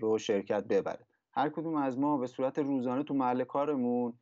رو 0.00 0.18
شرکت 0.18 0.64
ببره. 0.64 1.06
هر 1.32 1.48
کدوم 1.48 1.74
از 1.74 1.98
ما 1.98 2.16
به 2.16 2.26
صورت 2.26 2.58
روزانه 2.58 3.02
تو 3.02 3.14
محل 3.14 3.44
کارمون 3.44 4.12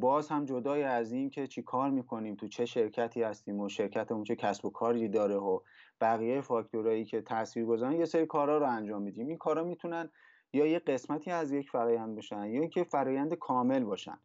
باز 0.00 0.28
هم 0.28 0.44
جدای 0.44 0.82
از 0.82 1.12
این 1.12 1.30
که 1.30 1.46
چی 1.46 1.62
کار 1.62 1.90
می‌کنیم 1.90 2.34
تو 2.34 2.48
چه 2.48 2.64
شرکتی 2.64 3.22
هستیم 3.22 3.60
و 3.60 3.68
شرکتمون 3.68 4.24
چه 4.24 4.36
کسب 4.36 4.64
و 4.64 4.70
کاری 4.70 5.08
داره 5.08 5.36
و 5.36 5.60
بقیه 6.00 6.40
فاکتورایی 6.40 7.04
که 7.04 7.20
تاثیر 7.20 7.64
گذارن 7.64 7.92
یه 7.92 8.04
سری 8.04 8.26
کارا 8.26 8.58
رو 8.58 8.66
انجام 8.66 9.02
میدیم. 9.02 9.28
این 9.28 9.38
کارا 9.38 9.64
می‌تونن 9.64 10.10
یا 10.52 10.66
یه 10.66 10.78
قسمتی 10.78 11.30
از 11.30 11.52
یک 11.52 11.70
فرایند 11.70 12.14
باشن 12.14 12.44
یا 12.44 12.60
اینکه 12.60 12.84
فرایند 12.84 13.34
کامل 13.34 13.84
باشن. 13.84 14.18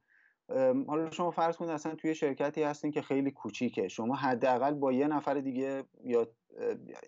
حالا 0.87 1.11
شما 1.11 1.31
فرض 1.31 1.57
کنید 1.57 1.71
اصلا 1.71 1.95
توی 1.95 2.15
شرکتی 2.15 2.63
هستین 2.63 2.91
که 2.91 3.01
خیلی 3.01 3.31
کوچیکه. 3.31 3.87
شما 3.87 4.15
حداقل 4.15 4.73
با 4.73 4.91
یه 4.91 5.07
نفر 5.07 5.33
دیگه 5.33 5.83
یا 6.03 6.27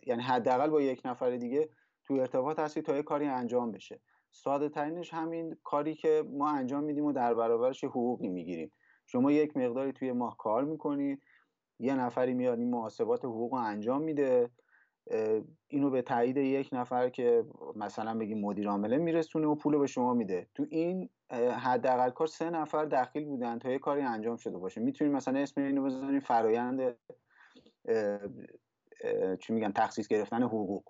یعنی 0.07 0.21
حداقل 0.21 0.69
با 0.69 0.81
یک 0.81 1.01
نفر 1.05 1.29
دیگه 1.29 1.69
تو 2.05 2.13
ارتباط 2.13 2.59
هستی 2.59 2.81
تا 2.81 2.95
یه 2.95 3.03
کاری 3.03 3.25
انجام 3.25 3.71
بشه. 3.71 3.99
ساده 4.31 4.69
ترینش 4.69 5.13
همین 5.13 5.55
کاری 5.63 5.95
که 5.95 6.23
ما 6.31 6.49
انجام 6.49 6.83
میدیم 6.83 7.05
و 7.05 7.11
در 7.11 7.33
برابرش 7.33 7.83
حقوقی 7.83 8.27
می‌گیریم. 8.27 8.71
شما 9.05 9.31
یک 9.31 9.57
مقداری 9.57 9.91
توی 9.91 10.11
ماه 10.11 10.37
کار 10.37 10.63
می‌کنید 10.63 11.21
یه 11.79 11.95
نفری 11.95 12.33
میاد 12.33 12.59
این 12.59 12.69
محاسبات 12.69 13.25
حقوق 13.25 13.53
رو 13.53 13.59
انجام 13.59 14.01
میده 14.01 14.49
اینو 15.67 15.89
به 15.89 16.01
تایید 16.01 16.37
یک 16.37 16.69
نفر 16.71 17.09
که 17.09 17.45
مثلا 17.75 18.17
بگیم 18.17 18.41
مدیر 18.41 18.69
عامله 18.69 18.97
میرسونه 18.97 19.47
و 19.47 19.55
پول 19.55 19.77
به 19.77 19.87
شما 19.87 20.13
میده. 20.13 20.47
تو 20.55 20.65
این 20.69 21.09
حداقل 21.31 22.09
کار 22.09 22.27
سه 22.27 22.49
نفر 22.49 22.85
داخل 22.85 23.25
بودن 23.25 23.59
تا 23.59 23.71
یه 23.71 23.79
کاری 23.79 24.01
انجام 24.01 24.37
شده 24.37 24.57
باشه. 24.57 24.81
می‌تونیم 24.81 25.13
مثلا 25.13 25.39
اسم 25.39 25.61
اینو 25.61 25.83
بزنیم 25.83 26.19
فرایند 26.19 26.97
چی 29.39 29.53
میگن 29.53 29.71
تخصیص 29.71 30.07
گرفتن 30.07 30.43
حقوق. 30.43 30.83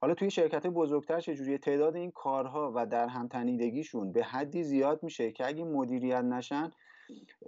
حالا 0.00 0.14
توی 0.14 0.30
شرکت 0.30 0.66
بزرگتر 0.66 1.20
چجوری 1.20 1.58
تعداد 1.58 1.96
این 1.96 2.10
کارها 2.10 2.72
و 2.74 2.86
در 2.86 3.08
هم 3.08 3.28
تنیدگیشون 3.28 4.12
به 4.12 4.24
حدی 4.24 4.62
زیاد 4.62 5.02
میشه 5.02 5.32
که 5.32 5.46
اگه 5.46 5.64
مدیریت 5.64 6.22
نشن 6.24 6.70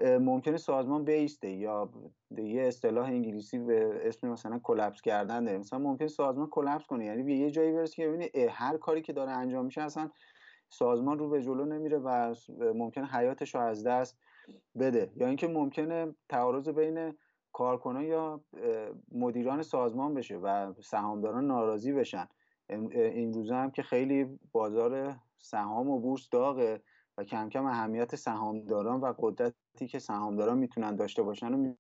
ممکنه 0.03 0.57
سازمان 0.57 1.05
بیسته 1.05 1.51
یا 1.51 1.91
یه 2.39 2.63
اصطلاح 2.63 3.07
انگلیسی 3.07 3.59
به 3.59 4.01
اسم 4.09 4.29
مثلا 4.29 4.61
کلپس 4.63 5.01
کردن 5.01 5.45
داره. 5.45 5.59
مثلا 5.59 5.79
ممکنه 5.79 6.09
سازمان 6.09 6.49
کلپس 6.51 6.87
کنه. 6.87 7.05
یعنی 7.05 7.33
یه 7.33 7.51
جایی 7.51 7.73
برسه 7.73 7.95
که 7.95 8.09
ببینی 8.09 8.31
هر 8.51 8.77
کاری 8.77 9.03
که 9.03 9.13
داره 9.13 9.31
انجام 9.31 9.65
میشه 9.65 9.83
اصلا 9.83 10.11
سازمان 10.79 11.19
رو 11.19 11.29
به 11.29 11.43
جلو 11.43 11.65
نمیره 11.65 11.99
و 11.99 12.35
ممکنه 12.59 13.07
حیاتش 13.07 13.55
رو 13.55 13.61
از 13.61 13.87
دست 13.87 14.19
بده. 14.79 15.13
یا 15.17 15.27
اینکه 15.27 15.49
ممکنه 15.49 16.15
تعارض 16.29 16.69
بین 16.69 17.19
کارکنان 17.53 18.05
یا 18.05 18.41
مدیران 19.13 19.63
سازمان 19.63 20.15
بشه 20.15 20.37
و 20.37 20.75
سهامداران 20.83 21.47
ناراضی 21.47 21.93
بشن. 21.93 22.29
این 22.69 23.33
روزا 23.33 23.57
هم 23.57 23.71
که 23.71 23.83
خیلی 23.83 24.39
بازار 24.53 25.17
سهام 25.39 25.89
و 25.89 26.01
بورس 26.01 26.29
داغه 26.29 26.83
و 27.19 27.25
کم 27.25 27.49
کم 27.49 27.67
اهمیت 27.67 28.17
سهامداران 28.17 29.01
و 29.01 29.15
قدرتی 29.19 29.87
که 29.89 29.99
سهامداران 29.99 30.59
می‌تونن 30.59 30.97
داشته 30.97 31.23
باشن 31.23 31.53
رو 31.53 31.77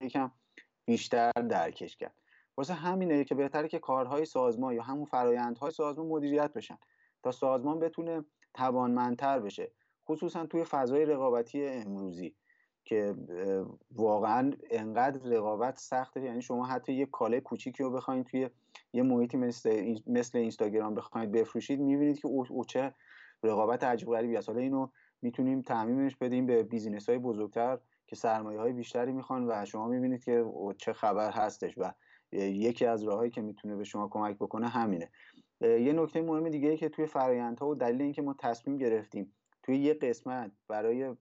یکم 0.00 0.30
بیشتر 0.84 1.32
درکش 1.32 1.96
کرد. 1.96 2.14
واسه 2.56 2.74
همینه 2.74 3.24
که 3.24 3.34
بهتره 3.34 3.68
که 3.68 3.78
کارهای 3.78 4.24
سازمان 4.24 4.74
یا 4.74 4.82
همون 4.82 5.04
فرایندهای 5.04 5.70
سازمان 5.70 6.06
مدیریت 6.06 6.52
بشن. 6.52 6.78
تا 7.22 7.32
سازمان 7.32 7.78
بتونه 7.78 8.24
توانمندتر 8.56 9.38
بشه. 9.38 9.70
خصوصا 10.08 10.46
توی 10.46 10.64
فضای 10.64 11.04
رقابتی 11.04 11.66
امروزی 11.66 12.34
که 12.84 13.14
واقعا 13.90 14.52
انقدر 14.70 15.20
رقابت 15.30 15.78
سخته 15.78 16.22
یعنی 16.22 16.42
شما 16.42 16.66
حتی 16.66 16.92
یه 16.92 17.06
کاله 17.06 17.40
کوچیکی 17.40 17.82
رو 17.82 17.90
بخواید 17.90 18.26
توی 18.26 18.50
یه 18.92 19.02
محیطی 19.02 19.36
مثل 19.36 19.94
مثل 20.06 20.38
اینستاگرام 20.38 20.94
بخواید 20.94 21.32
بفروشید 21.32 21.80
می‌بینید 21.80 22.18
که 22.20 22.28
او, 22.28 22.64
چه 22.64 22.94
رقابت 23.42 23.84
عجیب 23.84 24.08
غریبی 24.08 24.36
هست 24.36 24.48
حالا 24.48 24.60
اینو 24.60 24.88
می‌تونیم 25.22 25.62
تعمیمش 25.62 26.16
بدیم 26.16 26.46
به 26.46 26.62
بیزینس 26.62 27.08
های 27.08 27.18
بزرگتر 27.18 27.78
که 28.06 28.16
سرمایه 28.16 28.60
های 28.60 28.72
بیشتری 28.72 29.12
می‌خوان 29.12 29.46
و 29.50 29.64
شما 29.64 29.88
می‌بینید 29.88 30.24
که 30.24 30.44
چه 30.78 30.92
خبر 30.92 31.30
هستش 31.30 31.78
و 31.78 31.92
یکی 32.32 32.86
از 32.86 33.02
راههایی 33.02 33.30
که 33.30 33.40
می‌تونه 33.40 33.76
به 33.76 33.84
شما 33.84 34.08
کمک 34.08 34.36
بکنه 34.36 34.68
همینه. 34.68 35.10
یه 35.60 35.92
نکته 35.92 36.22
مهم 36.22 36.48
دیگه 36.48 36.68
ای 36.68 36.76
که 36.76 36.88
توی 36.88 37.06
فرایندها 37.06 37.68
و 37.68 37.74
دلیل 37.74 38.02
اینکه 38.02 38.22
ما 38.22 38.34
تصمیم 38.38 38.76
گرفتیم 38.76 39.34
توی 39.62 39.78
یه 39.78 39.94
قسمت 39.94 40.52
برای 40.68 41.14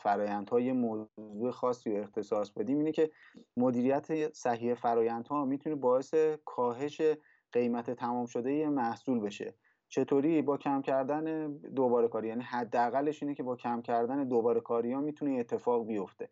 فرایندها 0.00 0.60
یه 0.60 0.72
موضوع 0.72 1.50
خاصی 1.50 1.90
رو 1.90 2.02
اختصاص 2.02 2.50
بدیم 2.50 2.78
اینه 2.78 2.92
که 2.92 3.10
مدیریت 3.56 4.32
صحیح 4.32 4.74
فرایندها 4.74 5.44
می‌تونه 5.44 5.76
باعث 5.76 6.14
کاهش 6.44 7.02
قیمت 7.52 7.90
تمام 7.90 8.26
شده 8.26 8.52
یه 8.52 8.68
محصول 8.68 9.20
بشه. 9.20 9.54
چطوری؟ 9.88 10.42
با 10.42 10.56
کم 10.56 10.82
کردن 10.82 11.52
دوباره 11.56 12.08
کاری. 12.08 12.28
یعنی 12.28 12.42
حداقلش 12.42 13.22
اینه 13.22 13.34
که 13.34 13.42
با 13.42 13.56
کم 13.56 13.82
کردن 13.82 14.28
دوباره 14.28 14.60
کاری 14.60 14.92
ها 14.92 15.00
می‌تونه 15.00 15.38
اتفاق 15.40 15.86
بیفته. 15.86 16.28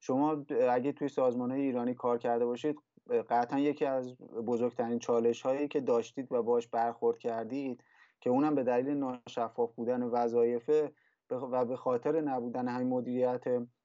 شما 0.00 0.44
اگه 0.70 0.92
توی 0.92 1.08
سازمان 1.08 1.50
های 1.50 1.60
ایرانی 1.60 1.94
کار 1.94 2.18
کرده 2.18 2.46
باشید 2.46 2.78
قطعا 3.10 3.58
یکی 3.58 3.84
از 3.84 4.16
بزرگترین 4.18 4.98
چالش 4.98 5.42
هایی 5.42 5.68
که 5.68 5.80
داشتید 5.80 6.32
و 6.32 6.42
باش 6.42 6.68
برخورد 6.68 7.18
کردید 7.18 7.84
که 8.20 8.30
اونم 8.30 8.54
به 8.54 8.62
دلیل 8.62 8.94
ناشفاف 8.94 9.72
بودن 9.74 10.02
وظایفه 10.02 10.92
و 11.30 11.64
به 11.64 11.76
خاطر 11.76 12.20
نبودن 12.20 12.68
همین 12.68 12.88
مدیریت 12.88 13.44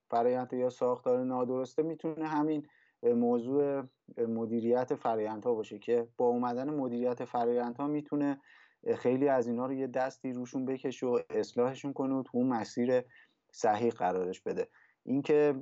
فرایند 0.09 0.53
یا 0.53 0.69
ساختار 0.69 1.23
نادرسته 1.23 1.83
می‌تونه 1.83 2.27
همین 2.27 2.67
موضوع 3.03 3.83
مدیریت 4.17 4.95
فرایندها 4.95 5.53
باشه 5.53 5.79
که 5.79 6.07
با 6.17 6.25
اومدن 6.25 6.69
مدیریت 6.69 7.25
فرایندها 7.25 7.87
می‌تونه 7.87 8.41
خیلی 8.97 9.27
از 9.27 9.47
اینا 9.47 9.65
رو 9.65 9.73
یه 9.73 9.87
دستی 9.87 10.33
روشون 10.33 10.65
بکشه 10.65 11.05
و 11.05 11.19
اصلاحشون 11.29 11.93
کنه 11.93 12.15
و 12.15 12.23
تو 12.23 12.37
اون 12.37 12.47
مسیر 12.47 13.03
صحیح 13.51 13.91
قرارش 13.91 14.41
بده. 14.41 14.67
اینکه 15.03 15.55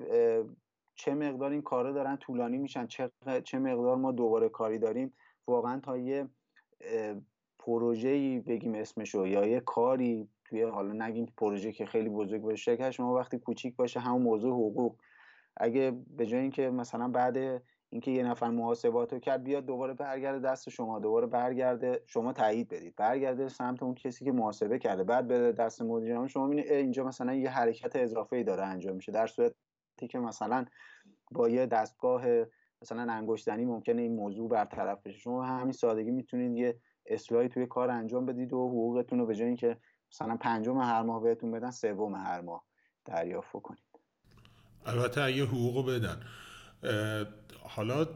چه 0.99 1.13
مقدار 1.13 1.51
این 1.51 1.61
کارا 1.61 1.91
دارن 1.91 2.17
طولانی 2.17 2.57
میشن 2.57 2.87
چه, 2.87 3.11
چه 3.43 3.59
مقدار 3.59 3.95
ما 3.97 4.11
دوباره 4.11 4.49
کاری 4.49 4.77
داریم 4.77 5.13
واقعا 5.47 5.79
تا 5.79 5.97
یه 5.97 6.29
پروژه‌ای 7.59 8.39
بگیم 8.39 8.75
اسمشو 8.75 9.27
یا 9.27 9.45
یه 9.45 9.59
کاری 9.59 10.29
توی 10.45 10.61
حالا 10.61 11.07
نگیم 11.07 11.33
پروژه 11.37 11.71
که 11.71 11.85
خیلی 11.85 12.09
بزرگ 12.09 12.41
باشه 12.41 12.55
شرکت 12.55 12.91
شما 12.91 13.15
وقتی 13.15 13.37
کوچیک 13.37 13.75
باشه 13.75 13.99
همون 13.99 14.21
موضوع 14.21 14.53
حقوق. 14.53 14.95
اگه 15.57 15.91
به 16.17 16.25
جای 16.25 16.39
اینکه 16.39 16.69
مثلا 16.69 17.07
بعد 17.07 17.61
اینکه 17.89 18.11
یه 18.11 18.23
نفر 18.23 18.49
محاسبات 18.49 19.13
رو 19.13 19.19
کرد 19.19 19.43
بیاد 19.43 19.65
دوباره 19.65 19.93
برگرده 19.93 20.39
دست 20.39 20.69
شما 20.69 20.99
دوباره 20.99 21.27
برگرده 21.27 22.03
شما 22.05 22.33
تایید 22.33 22.69
بدید. 22.69 22.95
برگرده 22.95 23.49
سمت 23.49 23.83
اون 23.83 23.95
کسی 23.95 24.25
که 24.25 24.31
محاسبه 24.31 24.79
کرده 24.79 25.03
بعد 25.03 25.27
به 25.27 25.51
دست 25.51 25.81
مدیر 25.81 26.27
شما 26.27 26.47
می‌بینید 26.47 26.71
اینجا 26.71 27.03
مثلا 27.03 27.33
یه 27.33 27.49
حرکت 27.49 27.95
اضافه 27.95 28.35
ای 28.35 28.43
داره 28.43 28.63
انجام 28.63 28.95
میشه. 28.95 29.11
در 29.11 29.27
صورتی 29.99 30.07
که 30.07 30.19
مثلا 30.19 30.65
با 31.31 31.49
یه 31.49 31.65
دستگاه 31.65 32.25
مثلا 32.81 33.13
انگشتنی 33.13 33.65
ممکنه 33.65 34.01
این 34.01 34.15
موضوع 34.15 34.49
برطرف 34.49 35.01
بشه. 35.03 35.19
شما 35.19 35.43
همین 35.43 35.71
سادگی 35.71 36.11
می‌تونید 36.11 36.57
یه 36.57 36.79
اصلاحی 37.05 37.49
توی 37.49 37.65
کار 37.67 37.89
انجام 37.89 38.25
بدید 38.25 38.53
و 38.53 38.67
حقوقتون 38.67 39.19
رو 39.19 39.25
به 39.25 39.35
جای 39.35 39.47
اینکه 39.47 39.77
مثلا 40.11 40.37
پنجم 40.37 40.77
هر 40.77 41.01
ماه 41.01 41.21
بهتون 41.21 41.51
بدن 41.51 41.71
سوم 41.71 42.15
هر 42.15 42.41
ماه 42.41 42.63
دریافت 43.05 43.51
کنید 43.51 43.83
البته 44.85 45.21
اگه 45.21 45.43
حقوق 45.43 45.89
بدن. 45.89 46.21
حالا 47.61 48.07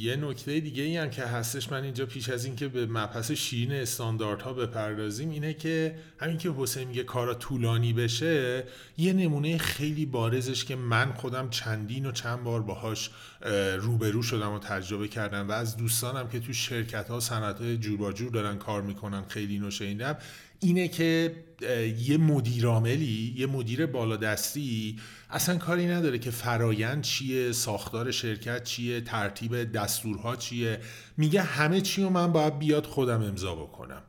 یه 0.00 0.16
نکته 0.16 0.60
دیگه 0.60 0.82
ای 0.82 0.96
هم 0.96 1.10
که 1.10 1.22
هستش 1.22 1.72
من 1.72 1.82
اینجا 1.82 2.06
پیش 2.06 2.28
از 2.28 2.44
اینکه 2.44 2.68
به 2.68 2.86
مبحث 2.86 3.30
شیرین 3.30 3.72
استانداردها 3.72 4.52
بپردازیم 4.52 5.30
اینه 5.30 5.54
که 5.54 5.94
همین 6.18 6.38
که 6.38 6.54
حسین 6.56 6.88
میگه 6.88 7.04
کارا 7.04 7.34
طولانی 7.34 7.92
بشه 7.92 8.64
یه 8.98 9.12
نمونه 9.12 9.58
خیلی 9.58 10.06
بارزش 10.06 10.64
که 10.64 10.76
من 10.76 11.12
خودم 11.12 11.50
چندین 11.50 12.06
و 12.06 12.12
چند 12.12 12.42
بار 12.42 12.62
باهاش 12.62 13.10
روبرو 13.78 14.22
شدم 14.22 14.52
و 14.52 14.58
تجربه 14.58 15.08
کردم 15.08 15.48
و 15.48 15.52
از 15.52 15.76
دوستانم 15.76 16.28
که 16.28 16.40
تو 16.40 16.52
شرکت 16.52 17.08
ها 17.08 17.20
صنعت 17.20 17.60
های 17.60 17.76
جور 17.76 18.30
دارن 18.32 18.58
کار 18.58 18.82
می‌کنن 18.82 19.24
خیلی 19.28 19.52
اینو 19.52 19.70
شنیدم 19.70 20.16
اینه 20.60 20.88
که 20.88 21.34
یه 21.98 22.16
مدیراملی 22.16 23.34
یه 23.36 23.46
مدیر 23.46 23.86
بالادستی 23.86 24.96
اصلا 25.30 25.58
کاری 25.58 25.86
نداره 25.86 26.18
که 26.18 26.30
فرایند 26.30 27.02
چیه 27.02 27.52
ساختار 27.52 28.10
شرکت 28.10 28.64
چیه 28.64 29.00
ترتیب 29.00 29.72
دستورها 29.72 30.36
چیه. 30.36 30.80
میگه 31.16 31.42
همه 31.42 31.80
چی 31.80 32.02
رو 32.02 32.10
من 32.10 32.32
باید 32.32 32.58
بیاد 32.58 32.86
خودم 32.86 33.22
امضا 33.22 33.54
بکنم. 33.54 34.02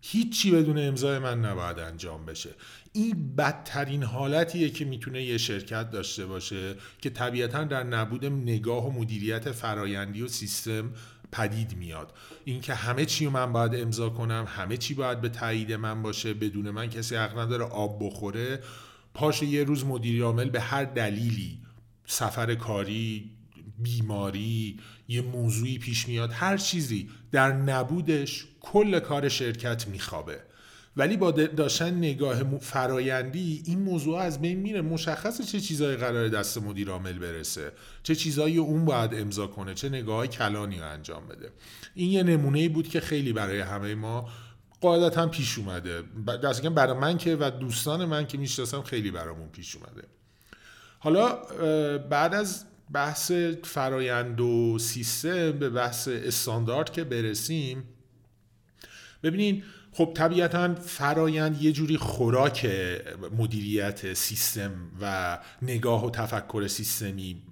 هیچی 0.00 0.50
بدون 0.50 0.78
امضای 0.78 1.18
من 1.18 1.44
نباید 1.44 1.78
انجام 1.78 2.26
بشه. 2.26 2.50
این 2.92 3.36
بدترین 3.36 4.02
حالتیه 4.02 4.70
که 4.70 4.84
می‌تونه 4.84 5.22
یه 5.22 5.38
شرکت 5.38 5.90
داشته 5.90 6.26
باشه 6.26 6.74
که 7.00 7.10
طبیعتا 7.10 7.64
در 7.64 7.82
نبود 7.82 8.24
نگاه 8.24 8.86
و 8.86 9.00
مدیریت 9.00 9.52
فرایندی 9.52 10.22
و 10.22 10.28
سیستم 10.28 10.90
پدید 11.32 11.76
میاد. 11.76 12.12
اینکه 12.44 12.74
همه 12.74 13.04
چی 13.04 13.24
رو 13.24 13.30
من 13.30 13.52
باید 13.52 13.74
امضا 13.74 14.10
کنم 14.10 14.46
همه 14.48 14.76
چی 14.76 14.94
باید 14.94 15.20
به 15.20 15.28
تایید 15.28 15.72
من 15.72 16.02
باشه 16.02 16.34
بدون 16.34 16.70
من 16.70 16.90
کسی 16.90 17.16
حق 17.16 17.38
نداره 17.38 17.64
آب 17.64 18.06
بخوره 18.06 18.60
پاش 19.14 19.42
یه 19.42 19.64
روز 19.64 19.84
مدیر 19.84 20.22
عامل 20.22 20.50
به 20.50 20.60
هر 20.60 20.84
دلیلی 20.84 21.58
سفر 22.06 22.54
کاری 22.54 23.30
بیماری 23.78 24.80
یه 25.08 25.22
موضوعی 25.22 25.78
پیش 25.78 26.08
میاد 26.08 26.32
هر 26.32 26.56
چیزی 26.56 27.10
در 27.32 27.52
نبودش 27.52 28.46
کل 28.60 29.00
کار 29.00 29.28
شرکت 29.28 29.88
میخوابه. 29.88 30.47
ولی 30.98 31.16
با 31.16 31.30
داشتن 31.30 31.94
نگاه 31.94 32.58
فرایندی 32.58 33.62
این 33.66 33.78
موضوع 33.78 34.18
از 34.18 34.40
بین 34.40 34.58
میره. 34.58 34.82
مشخصه 34.82 35.44
چه 35.44 35.60
چیزایی 35.60 35.96
قرار 35.96 36.28
دست 36.28 36.58
مدیر 36.58 36.90
عامل 36.90 37.18
برسه. 37.18 37.72
چه 38.02 38.14
چیزایی 38.14 38.58
اون 38.58 38.84
باید 38.84 39.14
امضا 39.14 39.46
کنه. 39.46 39.74
چه 39.74 39.88
نگاه 39.88 40.26
کلانی 40.26 40.78
رو 40.78 40.90
انجام 40.90 41.28
بده. 41.28 41.50
این 41.94 42.10
یه 42.10 42.22
نمونه 42.22 42.68
بود 42.68 42.88
که 42.88 43.00
خیلی 43.00 43.32
برای 43.32 43.60
همه 43.60 43.94
ما 43.94 44.28
قاعدتا 44.80 45.26
پیش 45.26 45.58
اومده. 45.58 46.02
دست 46.26 46.66
برای 46.66 46.98
من 46.98 47.18
که 47.18 47.36
و 47.40 47.50
دوستان 47.50 48.04
من 48.04 48.26
که 48.26 48.38
می‌شناسم 48.38 48.82
خیلی 48.82 49.10
برامون 49.10 49.48
پیش 49.48 49.76
اومده. 49.76 50.02
حالا 50.98 51.34
بعد 51.98 52.34
از 52.34 52.64
بحث 52.92 53.32
فرایند 53.64 54.40
و 54.40 54.78
سیستم 54.78 55.52
به 55.52 55.70
بحث 55.70 56.08
استاندارد 56.08 56.92
که 56.92 57.04
برسیم 57.04 57.84
ببینین 59.22 59.62
خب 59.98 60.12
طبیعتا 60.14 60.74
فرایند 60.74 61.62
یه 61.62 61.72
جوری 61.72 61.96
خوراک 61.96 62.70
مدیریت 63.38 64.14
سیستم 64.14 64.70
و 65.00 65.38
نگاه 65.62 66.06
و 66.06 66.10
تفکر 66.10 66.66
سیستمی 66.66 67.42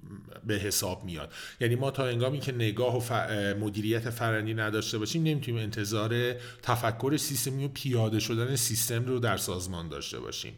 به 0.47 0.55
حساب 0.55 1.05
میاد. 1.05 1.33
یعنی 1.61 1.75
ما 1.75 1.91
تا 1.91 2.07
انگامی 2.07 2.41
که 2.41 2.53
نگاه 2.53 2.97
و 2.97 3.01
مدیریت 3.61 4.11
فرندی 4.11 4.55
نداشته 4.55 4.99
باشیم 4.99 5.23
نمی‌تونیم 5.23 5.63
انتظار 5.63 6.35
تفکر 6.63 7.17
سیستمی 7.17 7.65
و 7.65 7.69
پیاده 7.69 8.21
شدن 8.21 8.57
سیستم 8.57 9.05
رو 9.05 9.19
در 9.19 9.37
سازمان 9.37 9.89
داشته 9.89 10.21
باشیم. 10.21 10.53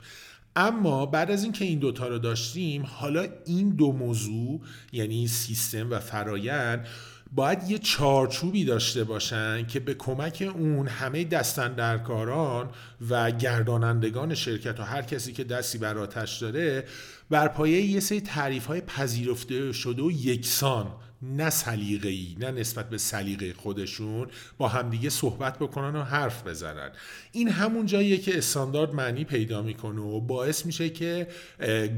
اما 0.56 1.06
بعد 1.06 1.30
از 1.30 1.42
اینکه 1.42 1.64
این 1.64 1.78
دوتا 1.78 2.08
رو 2.08 2.18
داشتیم 2.18 2.82
حالا 2.82 3.26
این 3.46 3.70
دو 3.70 3.92
موضوع 3.92 4.60
یعنی 4.92 5.28
سیستم 5.28 5.90
و 5.90 5.98
فرایند 5.98 6.86
باید 7.32 7.70
یه 7.70 7.78
چارچوبی 7.78 8.64
داشته 8.64 9.04
باشن 9.04 9.66
که 9.66 9.80
به 9.80 9.94
کمک 9.94 10.52
اون 10.54 10.88
همه 10.88 11.24
دستندرکاران 11.24 12.70
و 13.10 13.30
گردانندگان 13.30 14.34
شرکت 14.34 14.80
و 14.80 14.82
هر 14.82 15.02
کسی 15.02 15.32
که 15.32 15.44
دستی 15.44 15.78
بر 15.78 15.98
آتش 15.98 16.38
داره 16.38 16.84
بر 17.30 17.48
پایه 17.48 17.80
یه 17.80 18.00
سری 18.00 18.20
تعریف 18.20 18.66
های 18.66 18.80
پذیرفته 18.80 19.72
شده 19.72 20.02
و 20.02 20.10
یکسان. 20.10 20.86
نه 21.22 21.50
سلیقه 21.50 22.08
ای 22.08 22.36
نه 22.38 22.50
نسبت 22.50 22.90
به 22.90 22.98
سلیقه 22.98 23.52
خودشون 23.52 24.28
با 24.58 24.68
همدیگه 24.68 25.10
صحبت 25.10 25.58
بکنن 25.58 25.96
و 25.96 26.02
حرف 26.02 26.46
بزنن. 26.46 26.90
این 27.32 27.48
همون 27.48 27.86
جاییه 27.86 28.18
که 28.18 28.38
استاندارد 28.38 28.94
معنی 28.94 29.24
پیدا 29.24 29.62
می‌کنه 29.62 30.00
و 30.00 30.20
باعث 30.20 30.66
میشه 30.66 30.90
که 30.90 31.28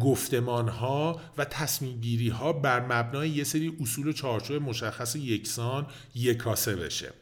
گفتمان 0.01 0.69
ها 0.69 1.21
و 1.39 1.45
تصمیم 1.45 2.01
گیری 2.01 2.29
ها 2.29 2.53
بر 2.53 2.81
مبنای 2.81 3.29
یه 3.29 3.45
سری 3.45 3.77
اصول 3.81 4.09
و 4.09 4.13
چارچوب 4.13 4.63
مشخص 4.63 5.17
یکسان 5.17 5.87
یکاسه 6.15 6.77
بشه. 6.77 7.13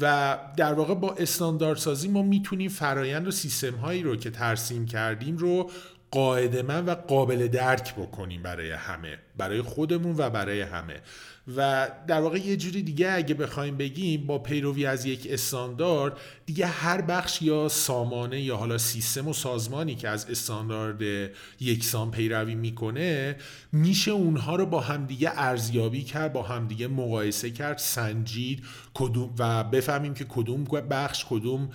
و 0.00 0.38
در 0.56 0.72
واقع 0.74 0.94
با 0.94 1.14
استانداردسازی 1.14 2.08
ما 2.08 2.22
می‌تونیم 2.22 2.70
فرایند 2.70 3.28
و 3.28 3.30
سیستم 3.30 3.74
هایی 3.74 4.02
رو 4.02 4.16
که 4.16 4.30
ترسیم 4.30 4.86
کردیم 4.86 5.36
رو 5.36 5.70
من 6.62 6.86
و 6.86 6.94
قابل 6.94 7.48
درک 7.48 7.94
بکنیم 7.94 8.42
برای 8.42 8.70
همه 8.70 9.18
برای 9.36 9.62
خودمون 9.62 10.14
و 10.18 10.30
برای 10.30 10.60
همه. 10.60 11.00
و 11.56 11.88
در 12.06 12.20
واقع 12.20 12.38
یه 12.38 12.56
جوری 12.56 12.82
دیگه 12.82 13.12
اگه 13.12 13.34
بخوایم 13.34 13.76
بگیم 13.76 14.26
با 14.26 14.38
پیروی 14.38 14.86
از 14.86 15.06
یک 15.06 15.26
استاندارد 15.30 16.16
دیگه 16.46 16.66
هر 16.66 17.00
بخش 17.00 17.42
یا 17.42 17.68
سامانه 17.68 18.40
یا 18.40 18.56
حالا 18.56 18.78
سیستم 18.78 19.28
و 19.28 19.32
سازمانی 19.32 19.94
که 19.94 20.08
از 20.08 20.30
استاندارد 20.30 21.30
یکسان 21.60 22.10
پیروی 22.10 22.54
می‌کنه 22.54 23.36
میشه 23.72 24.10
اونها 24.10 24.56
رو 24.56 24.66
با 24.66 24.80
همدیگه 24.80 25.32
ارزیابی 25.34 26.02
کرد 26.02 26.32
با 26.32 26.42
همدیگه 26.42 26.88
مقایسه 26.88 27.50
کرد 27.50 27.78
سنجید 27.78 28.64
کدوم 28.94 29.34
و 29.38 29.64
بفهمیم 29.64 30.14
که 30.14 30.24
کدوم 30.28 30.64
بخش 30.64 31.26
کدوم 31.30 31.70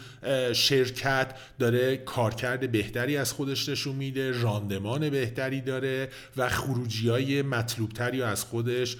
شرکت 0.54 1.34
داره 1.60 1.98
کارکرد 1.98 2.72
بهتری 2.72 3.18
از 3.18 3.34
خودش 3.34 3.70
نشون 3.70 3.96
میده 3.96 4.42
راندمان 4.42 5.10
بهتری 5.10 5.62
داره 5.62 6.10
و 6.38 6.50
خروجی 6.50 7.10
های 7.10 7.42
مطلوبتری 7.42 8.24
از 8.24 8.44
خودش 8.44 8.98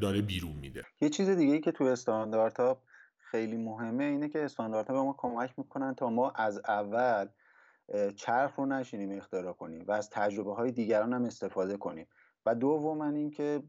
داره 0.00 0.22
بیرون 0.22 0.56
میده. 0.60 0.84
یه 1.00 1.08
چیز 1.08 1.28
دیگه 1.28 1.58
که 1.58 1.72
تو 1.72 1.84
استانداردها 1.84 2.82
خیلی 3.30 3.56
مهمه 3.56 4.04
اینه 4.04 4.28
که 4.28 4.44
استانداردها 4.44 4.94
به 4.94 5.00
ما 5.02 5.14
کمک 5.18 5.50
می‌کنن 5.56 5.94
تا 5.94 6.10
ما 6.10 6.30
از 6.30 6.60
اول 6.68 7.26
چرخ 8.16 8.54
رو 8.56 8.66
نشینیم 8.66 9.18
اختراع 9.18 9.52
کنیم 9.52 9.84
و 9.86 9.92
از 9.92 10.10
تجربه 10.10 10.54
های 10.54 10.72
دیگران 10.72 11.12
هم 11.12 11.24
استفاده 11.24 11.76
کنیم. 11.76 12.06
و 12.48 12.54
دوم 12.54 13.00
این 13.00 13.30
که 13.30 13.62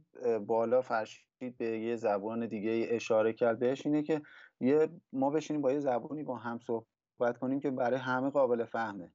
بالا 0.48 0.82
فرشید 0.82 1.58
به 1.58 1.80
یه 1.80 1.96
زبان 1.96 2.48
دیگه 2.48 2.88
اشاره 2.90 3.34
کرد 3.34 3.60
بهش 3.60 3.86
اینه 3.86 4.04
که 4.04 4.22
یه 4.60 4.90
ما 5.14 5.30
بشینیم 5.30 5.62
با 5.62 5.72
یه 5.72 5.80
زبانی 5.80 6.24
با 6.24 6.36
هم 6.36 6.60
صحبت 6.60 7.38
کنیم 7.38 7.60
که 7.60 7.72
برای 7.72 8.00
همه 8.00 8.30
قابل 8.30 8.66
فهمه 8.66 9.12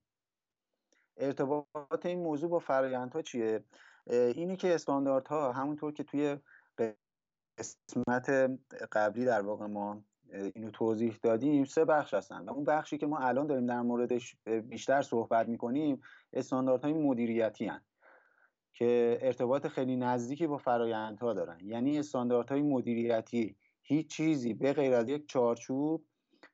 ارتباط 1.16 2.06
این 2.06 2.18
موضوع 2.18 2.50
با 2.50 2.58
فرایندها 2.58 3.22
چیه 3.22 3.64
اینی 4.10 4.56
که 4.56 4.74
استانداردها 4.74 5.52
همونطور 5.52 5.92
که 5.92 6.04
توی 6.04 6.36
قسمت 7.58 8.30
قبلی 8.92 9.24
در 9.24 9.40
واقع 9.40 9.66
ما 9.66 10.02
اینو 10.54 10.70
توضیح 10.70 11.18
دادیم 11.22 11.64
سه 11.64 11.84
بخش 11.84 12.14
هستن 12.14 12.44
و 12.44 12.50
اون 12.50 12.64
بخشی 12.64 12.98
که 12.98 13.06
ما 13.06 13.18
الان 13.18 13.46
داریم 13.46 13.66
در 13.66 13.82
موردش 13.82 14.36
بیشتر 14.68 15.02
صحبت 15.02 15.48
می‌کنیم 15.48 16.02
استانداردهای 16.32 16.92
مدیریتی 16.92 17.66
هن. 17.66 17.82
که 18.74 19.18
ارتباط 19.22 19.66
خیلی 19.66 19.96
نزدیکی 19.96 20.46
با 20.46 20.58
فرایندها 20.58 21.32
دارن. 21.32 21.58
یعنی 21.62 21.98
استانداردهای 21.98 22.62
مدیریتی 22.62 23.56
هیچ 23.82 24.06
چیزی 24.06 24.54
به 24.54 24.72
غیر 24.72 24.94
از 24.94 25.08
یک 25.08 25.28
چارچوب 25.28 26.04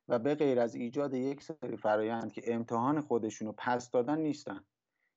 و 0.09 0.18
به 0.18 0.35
غیر 0.35 0.61
از 0.61 0.74
ایجاد 0.74 1.14
یک 1.14 1.42
سری 1.42 1.76
فرایند 1.76 2.33
که 2.33 2.54
امتحان 2.54 3.00
خودشون 3.00 3.48
رو 3.48 3.54
پس 3.59 3.90
دادن 3.90 4.18
نیستن. 4.18 4.64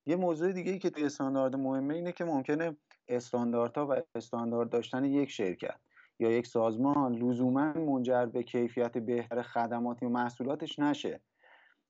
یه 0.05 0.15
موضوع 0.15 0.51
دیگه 0.51 0.71
ای 0.71 0.79
که 0.79 0.89
توی 0.89 1.05
استاندارد 1.05 1.55
مهمه 1.55 1.93
اینه 1.95 2.11
که 2.11 2.25
ممکنه 2.25 2.77
استانداردها 3.07 3.87
و 3.87 4.01
استاندارد 4.15 4.69
داشتن 4.69 5.05
یک 5.05 5.29
شرکت 5.29 5.79
یا 6.19 6.31
یک 6.31 6.47
سازمان 6.47 7.15
لزوما 7.15 7.73
منجر 7.73 8.25
به 8.25 8.43
کیفیت 8.43 8.97
بهتر 8.97 9.41
خدماتی 9.41 10.05
و 10.05 10.09
محصولاتش 10.09 10.79
نشه. 10.79 11.21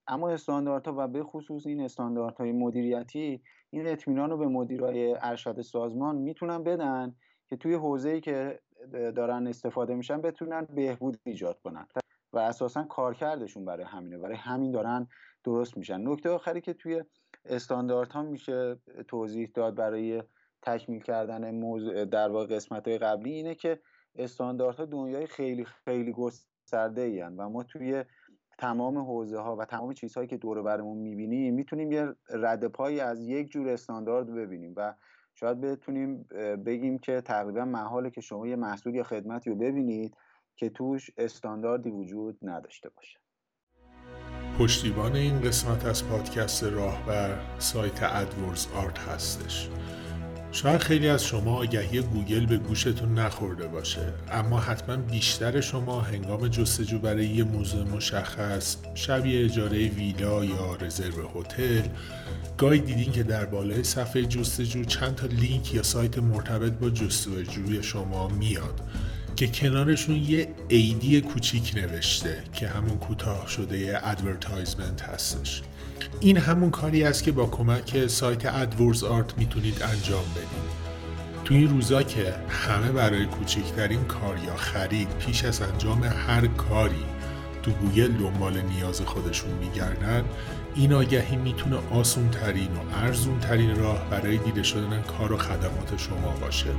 اما 0.08 0.30
استانداردها 0.30 0.94
و 0.98 1.08
به 1.08 1.24
خصوص 1.24 1.68
این 1.68 1.82
استانداردهای 1.82 2.52
مدیریتی 2.52 3.42
این 3.70 3.88
اطمینان 3.88 4.30
رو 4.30 4.38
به 4.38 4.48
مدیرای 4.48 5.16
ارشد 5.22 5.62
سازمان 5.62 6.16
می‌تونن 6.16 6.64
بدن 6.64 7.16
که 7.50 7.58
توی 7.58 7.74
حوزه‌ای 7.74 8.22
که 8.22 8.60
دارن 8.92 9.48
استفاده 9.48 9.96
میشن 9.96 10.22
بتونن 10.22 10.68
بهبود 10.76 11.20
ایجاد 11.24 11.60
کنن 11.60 11.88
و 12.34 12.38
اساسا 12.38 12.84
کارکردشون 12.84 13.66
برای 13.66 13.86
همینه 13.86 14.18
برای 14.18 14.36
همین 14.36 14.72
دارن 14.72 15.08
درست 15.44 15.78
میشن. 15.78 16.08
نکته 16.08 16.30
آخری 16.30 16.62
که 16.62 16.74
توی 16.74 17.04
استانداردها 17.46 18.22
میشه 18.22 18.78
توضیح 19.08 19.52
داد 19.54 19.76
برای 19.76 20.24
تکمیل 20.62 21.02
کردن 21.02 21.56
موضوع 21.56 22.06
در 22.06 22.30
واقع 22.30 22.56
قسمت 22.56 22.88
های 22.88 22.98
قبلی 22.98 23.32
اینه 23.32 23.56
که 23.56 23.80
استانداردها 24.16 24.86
دنیای 24.86 25.28
خیلی 25.28 25.66
خیلی 25.66 26.12
گسترده 26.12 27.26
و 27.26 27.50
ما 27.50 27.64
توی 27.64 28.04
تمام 28.58 28.98
حوزه 28.98 29.40
ها 29.40 29.56
و 29.56 29.66
تمام 29.66 29.94
چیزهایی 29.94 30.28
که 30.28 30.38
دور 30.38 30.62
برمون 30.62 30.98
می‌بینیم 30.98 31.54
می‌تونیم 31.54 31.92
یه 31.92 32.08
رد 32.30 32.68
پایی 32.68 33.00
از 33.00 33.22
یک 33.22 33.52
جور 33.52 33.70
استاندارد 33.70 34.36
ببینیم 34.36 34.74
و 34.78 34.94
شاید 35.34 35.62
بتونیم 35.62 36.28
بگیم 36.66 36.98
که 37.00 37.22
تقریبا 37.22 37.66
محاله 37.66 38.10
که 38.10 38.22
شما 38.22 38.48
یه 38.48 38.56
محصول 38.56 38.96
یا 38.96 39.04
خدمتی 39.04 39.50
رو 39.50 39.56
ببینید 39.56 40.16
که 40.56 40.70
توش 40.70 41.10
استانداردی 41.18 41.90
وجود 41.90 42.38
نداشته 42.42 42.90
باشه. 42.90 43.20
پشتیبان 44.60 45.16
این 45.16 45.42
قسمت 45.42 45.86
از 45.86 46.10
پادکست 46.10 46.64
راهبر 46.64 47.40
سایت 47.60 48.04
ادورز 48.04 48.68
آرت 48.76 49.00
هستش. 49.00 49.70
شاید 50.54 50.82
خیلی 50.82 51.08
از 51.08 51.26
شما 51.26 51.56
آگهی 51.56 52.02
گوگل 52.02 52.46
به 52.46 52.58
گوشتون 52.58 53.20
نخورده 53.20 53.68
باشه 53.68 54.14
اما 54.32 54.60
حتما 54.60 54.96
بیشتر 54.96 55.62
شما 55.62 56.02
هنگام 56.02 56.48
جستجو 56.48 57.00
برای 57.00 57.26
یه 57.26 57.44
موضوع 57.44 57.84
مشخص 57.84 58.78
شبیه 58.96 59.46
اجاره 59.46 59.88
ویلا 59.88 60.46
یا 60.46 60.76
رزرو 60.76 61.30
هتل 61.36 61.82
گاهی 62.58 62.80
دیدین 62.80 63.12
که 63.12 63.24
در 63.24 63.46
بالای 63.46 63.84
صفحه 63.84 64.26
جستجو 64.26 64.84
چند 64.84 65.16
تا 65.16 65.28
لینک 65.28 65.74
یا 65.74 65.84
سایت 65.84 66.18
مرتبط 66.18 66.72
با 66.72 66.90
جستجوی 66.90 67.84
شما 67.84 68.28
میاد 68.28 68.82
که 69.36 69.48
کنارشون 69.48 70.16
یه 70.16 70.48
ad 70.68 71.04
ی 71.04 71.22
کوچیک 71.22 71.74
نوشته 71.76 72.44
که 72.54 72.68
همون 72.68 72.98
کوتاه 72.98 73.48
شده 73.48 74.00
advertisement 74.04 75.02
هستش. 75.02 75.62
این 76.20 76.38
همون 76.38 76.70
کاری 76.70 77.04
است 77.04 77.24
که 77.24 77.32
با 77.32 77.46
کمک 77.46 78.08
سایت 78.08 78.46
ادوردز 78.46 79.04
آرت 79.04 79.38
می‌تونید 79.38 79.84
انجام 79.84 80.26
بدید 80.36 80.84
تو 81.46 81.54
این 81.54 81.70
روزا 81.70 82.04
که 82.04 82.34
همه 82.50 82.92
برای 82.92 83.26
کوچکترین 83.26 84.04
کار 84.04 84.38
یا 84.46 84.56
خرید 84.56 85.08
پیش 85.20 85.46
از 85.46 85.62
انجام 85.62 86.04
هر 86.04 86.48
کاری 86.48 87.06
تو 87.64 87.72
گوگل 87.72 88.12
دنبال 88.12 88.62
نیاز 88.62 89.02
خودشون 89.02 89.52
میگردن 89.52 90.24
این 90.76 90.94
آگهی 90.94 91.36
می‌تونه 91.36 91.78
آسون 91.92 92.30
ترین 92.30 92.72
و 92.72 92.98
ارزون 93.04 93.40
ترین 93.40 93.76
راه 93.76 94.10
برای 94.10 94.38
دیده 94.38 94.64
شدن 94.64 95.02
کار 95.02 95.32
و 95.32 95.38
خدمات 95.38 95.98
شما 95.98 96.36
باشه. 96.42 96.70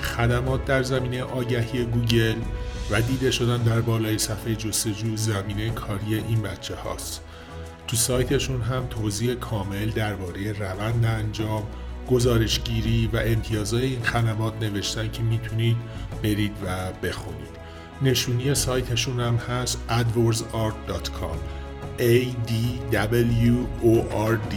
خدمات 0.00 0.64
در 0.64 0.82
زمینه 0.82 1.22
آگهی 1.22 1.84
گوگل 1.84 2.36
و 2.90 3.00
دیده 3.00 3.30
شدن 3.30 3.62
در 3.62 3.80
بالای 3.80 4.18
صفحه 4.18 4.54
جستجو 4.54 5.16
زمینه 5.16 5.70
کاری 5.70 6.14
این 6.14 6.42
بچه 6.42 6.74
هاست 6.74 7.22
تو 7.90 7.96
سایتشون 7.96 8.62
هم 8.62 8.86
توضیح 8.86 9.34
کامل 9.34 9.90
درباره 9.90 10.52
روند 10.52 11.04
انجام 11.04 11.62
گزارشگیری 12.10 13.10
و 13.12 13.16
امتیازهای 13.16 13.84
این 13.84 14.02
خدمات 14.02 14.62
نوشتن 14.62 15.10
که 15.10 15.22
می‌تونید 15.22 15.76
برید 16.22 16.52
و 16.64 16.92
بخونید. 17.02 17.60
نشونی 18.02 18.54
سایتشون 18.54 19.20
هم 19.20 19.36
هست 19.36 19.78
adwordsart.com 19.88 21.36
a 21.98 22.24
d 22.48 22.52
w 22.92 23.66
o 23.84 23.94
r 24.28 24.34
d 24.52 24.54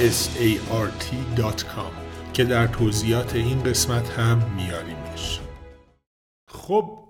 s 0.00 0.28
a 0.38 0.50
r 0.72 0.88
t.com 1.02 1.92
که 2.32 2.44
در 2.44 2.66
توضیحات 2.66 3.34
این 3.34 3.62
قسمت 3.62 4.10
هم 4.10 4.42
میاریمش 4.56 5.40
خب 6.48 7.01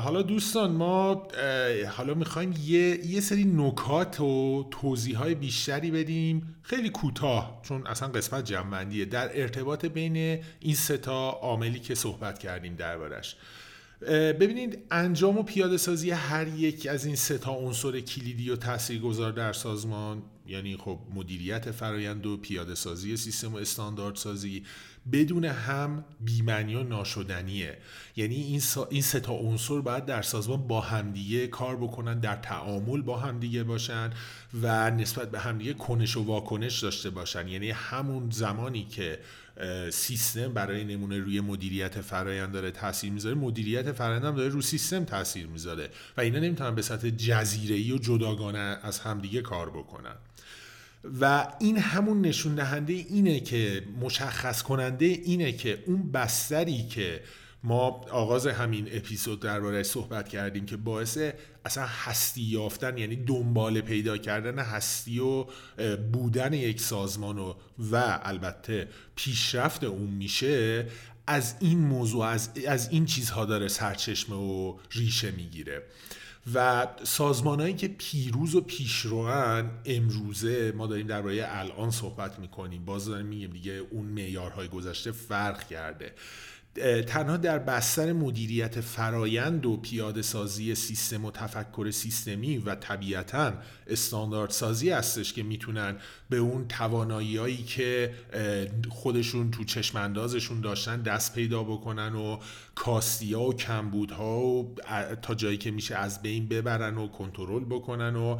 حالا 0.00 0.22
دوستان 0.22 0.70
ما 0.70 1.28
حالا 1.90 2.14
می‌خوایم 2.14 2.54
یه, 2.64 3.06
یه 3.06 3.20
سری 3.20 3.44
نکات 3.44 4.20
و 4.20 4.68
توضیح 4.70 5.18
های 5.18 5.34
بیشتری 5.34 5.90
بدیم. 5.90 6.56
خیلی 6.62 6.90
کوتاه 6.90 7.60
چون 7.62 7.86
اصلا 7.86 8.08
قسمت 8.08 8.44
جمعندیه 8.44 9.04
در 9.04 9.40
ارتباط 9.40 9.86
بین 9.86 10.44
این 10.60 10.74
ستا 10.74 11.30
عاملی 11.30 11.80
که 11.80 11.94
صحبت 11.94 12.38
کردیم 12.38 12.74
دربارش. 12.74 13.36
ببینید 14.40 14.78
انجام 14.90 15.38
و 15.38 15.42
پیاده 15.42 15.76
سازی 15.76 16.10
هر 16.10 16.48
یک 16.48 16.86
از 16.86 17.04
این 17.04 17.16
سه 17.16 17.38
تا 17.38 17.52
عنصر 17.52 18.00
کلیدی 18.00 18.50
و 18.50 18.56
تاثیرگذار 18.56 19.32
در 19.32 19.52
سازمان 19.52 20.22
یعنی 20.48 20.76
خب 20.76 20.98
مدیریت 21.14 21.70
فرایند 21.70 22.26
و 22.26 22.36
پیاده 22.36 22.74
سازی 22.74 23.16
سیستم 23.16 23.54
و 23.54 23.56
استاندارد 23.56 24.16
سازی 24.16 24.64
بدون 25.12 25.44
هم 25.44 26.04
بیمنی 26.20 26.74
و 26.74 26.82
ناشدنیه. 26.82 27.78
یعنی 28.16 28.34
این, 28.34 28.62
این 28.90 29.02
سه 29.02 29.20
تا 29.20 29.32
عنصر 29.32 29.80
باید 29.80 30.04
در 30.04 30.22
سازمان 30.22 30.68
با 30.68 30.80
همدیگه 30.80 31.46
کار 31.46 31.76
بکنن 31.76 32.20
در 32.20 32.36
تعامل 32.36 33.02
با 33.02 33.16
همدیگه 33.18 33.64
باشن 33.64 34.10
و 34.62 34.90
نسبت 34.90 35.30
به 35.30 35.40
همدیگه 35.40 35.74
کنش 35.74 36.16
و 36.16 36.22
واکنش 36.22 36.78
داشته 36.78 37.10
باشن. 37.10 37.48
یعنی 37.48 37.70
همون 37.70 38.30
زمانی 38.30 38.84
که 38.84 39.18
سیستم 39.90 40.52
برای 40.52 40.84
نمونه 40.84 41.18
روی 41.18 41.40
مدیریت 41.40 42.00
فرایند 42.00 42.52
داره 42.52 42.70
تاثیر 42.70 43.12
می‌ذاره. 43.12 43.34
مدیریت 43.34 43.92
فرایند 43.92 44.24
هم 44.24 44.36
داره 44.36 44.48
روی 44.48 44.62
سیستم 44.62 45.04
تاثیر 45.04 45.46
می‌ذاره 45.46 45.90
و 46.16 46.20
اینا 46.20 46.38
نمی‌تونن 46.38 46.74
به 46.74 46.82
سطح 46.82 47.10
جزیره 47.10 47.94
و 47.94 47.98
جداگانه 47.98 48.58
از 48.58 48.98
همدیگه 48.98 49.40
کار 49.42 49.70
بکنن. 49.70 50.14
و 51.20 51.46
این 51.60 51.78
همون 51.78 52.20
نشون 52.20 52.54
دهنده 52.54 52.92
اینه 52.92 53.40
که 53.40 53.82
مشخص 54.00 54.62
کننده 54.62 55.04
اینه 55.04 55.52
که 55.52 55.82
اون 55.86 56.12
بستری 56.12 56.82
که 56.82 57.20
ما 57.62 57.86
آغاز 58.10 58.46
همین 58.46 58.88
اپیزود 58.92 59.40
درباره 59.40 59.82
صحبت 59.82 60.28
کردیم 60.28 60.66
که 60.66 60.76
باعث 60.76 61.18
اصلا 61.64 61.86
هستی 61.86 62.42
یافتن 62.42 62.98
یعنی 62.98 63.16
دنبال 63.16 63.80
پیدا 63.80 64.18
کردن 64.18 64.58
هستی 64.58 65.18
و 65.18 65.46
بودن 66.12 66.52
یک 66.52 66.80
سازمان 66.80 67.38
و, 67.38 67.54
و 67.78 68.20
البته 68.22 68.88
پیشرفت 69.16 69.84
اون 69.84 70.10
میشه 70.10 70.86
از 71.26 71.54
این 71.60 71.78
موضوع 71.78 72.26
از, 72.26 72.50
از 72.68 72.88
این 72.90 73.06
چیزها 73.06 73.44
داره 73.44 73.68
سرچشمه 73.68 74.36
و 74.36 74.78
ریشه 74.90 75.30
می‌گیره. 75.30 75.82
و 76.54 76.86
سازمانهایی 77.04 77.74
که 77.74 77.88
پیروز 77.88 78.54
و 78.54 78.60
پیشروان 78.60 79.70
امروزه 79.84 80.72
ما 80.76 80.86
داریم 80.86 81.06
درباره 81.06 81.46
الان 81.48 81.90
صحبت 81.90 82.38
می‌کنیم. 82.38 82.84
باز 82.84 83.06
داریم 83.06 83.26
میگیم 83.26 83.50
دیگه 83.50 83.72
اون 83.72 84.06
معیارهای 84.06 84.68
گذشته 84.68 85.12
فرق 85.12 85.68
کرده. 85.68 86.14
تنها 87.06 87.36
در 87.36 87.58
بستر 87.58 88.12
مدیریت 88.12 88.80
فرایند 88.80 89.66
و 89.66 89.76
پیاده 89.76 90.22
سازی 90.22 90.74
سیستم 90.74 91.24
و 91.24 91.30
تفکر 91.30 91.90
سیستمی 91.90 92.58
و 92.58 92.74
طبیعتا 92.74 93.52
استاندارد 93.86 94.50
سازی 94.50 94.90
هستش 94.90 95.32
که 95.32 95.42
می‌تونن 95.42 95.96
به 96.30 96.36
اون 96.36 96.68
توانایی 96.68 97.56
که 97.56 98.14
خودشون 98.88 99.50
تو 99.50 99.64
چشم 99.64 99.98
اندازشون 99.98 100.60
داشتن 100.60 101.02
دست 101.02 101.34
پیدا 101.34 101.64
بکنن 101.64 102.14
و 102.14 102.38
کاستیا 102.74 103.40
و 103.40 103.54
کمبودها 103.54 104.40
و 104.40 104.74
تا 105.22 105.34
جایی 105.34 105.56
که 105.56 105.70
میشه 105.70 105.94
از 105.94 106.22
بین 106.22 106.48
ببرن 106.48 106.98
و 106.98 107.08
کنترل 107.08 107.64
بکنن 107.64 108.16
و 108.16 108.38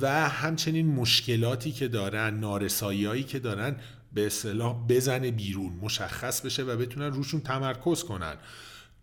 و 0.00 0.28
همچنین 0.28 0.86
مشکلاتی 0.86 1.72
که 1.72 1.88
دارن 1.88 2.34
نارسایی 2.34 3.22
که 3.22 3.38
دارن 3.38 3.76
به 4.12 4.26
اصطلاح 4.26 4.86
بزنه 4.88 5.30
بیرون 5.30 5.72
مشخص 5.82 6.40
بشه 6.40 6.62
و 6.62 6.76
بتونن 6.76 7.12
روشون 7.12 7.40
تمرکز 7.40 8.04
کنن. 8.04 8.34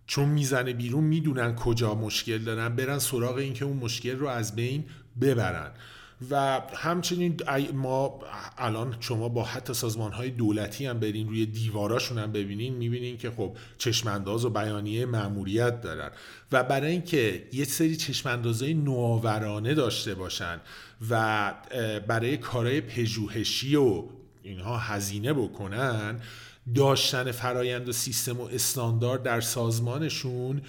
چون 0.08 0.30
می‌زنه 0.30 0.74
بیرون 0.74 1.04
می‌دونن 1.04 1.56
کجا 1.56 1.96
مشکل 1.96 2.38
دارن 2.38 2.76
برن 2.76 3.00
سراغ 3.00 3.36
اینکه 3.36 3.66
اون 3.66 3.78
مشکل 3.78 4.16
رو 4.16 4.28
از 4.28 4.56
بین 4.56 4.86
ببرن. 5.22 5.72
و 6.32 6.62
همچنین 6.74 7.42
ما 7.74 8.20
الان 8.58 8.96
شما 9.00 9.30
با 9.30 9.44
حتی 9.44 9.74
سازمان 9.74 10.12
های 10.12 10.30
دولتی 10.30 10.86
هم 10.86 11.00
برین 11.00 11.28
روی 11.28 11.46
دیواراشون 11.46 12.18
هم 12.18 12.32
ببینین 12.32 12.74
می‌بینین 12.74 13.18
که 13.18 13.32
خب 13.32 13.58
چشمانداز 13.78 14.46
و 14.46 14.50
بیانیه 14.50 15.06
مأموریت 15.06 15.82
دارن. 15.82 16.12
و 16.52 16.64
برای 16.64 16.92
اینکه 16.92 17.48
یه 17.54 17.66
سری 17.66 17.96
چشماندازهای 17.96 18.74
نوآورانه 18.74 19.74
داشته 19.74 20.16
باشن 20.16 20.62
و 21.10 21.54
برای 22.08 22.38
کارهای 22.38 22.82
پژوهشی 22.82 23.76
و 23.76 24.04
اینها 24.46 24.78
هزینه 24.78 25.34
بکنن 25.34 26.20
داشتن 26.76 27.32
فرایند 27.32 27.90
و 27.90 27.92
سیستم 27.92 28.40
و 28.40 28.44
استاندارد 28.44 29.24
در 29.24 29.42
سازمانشون 29.42 30.62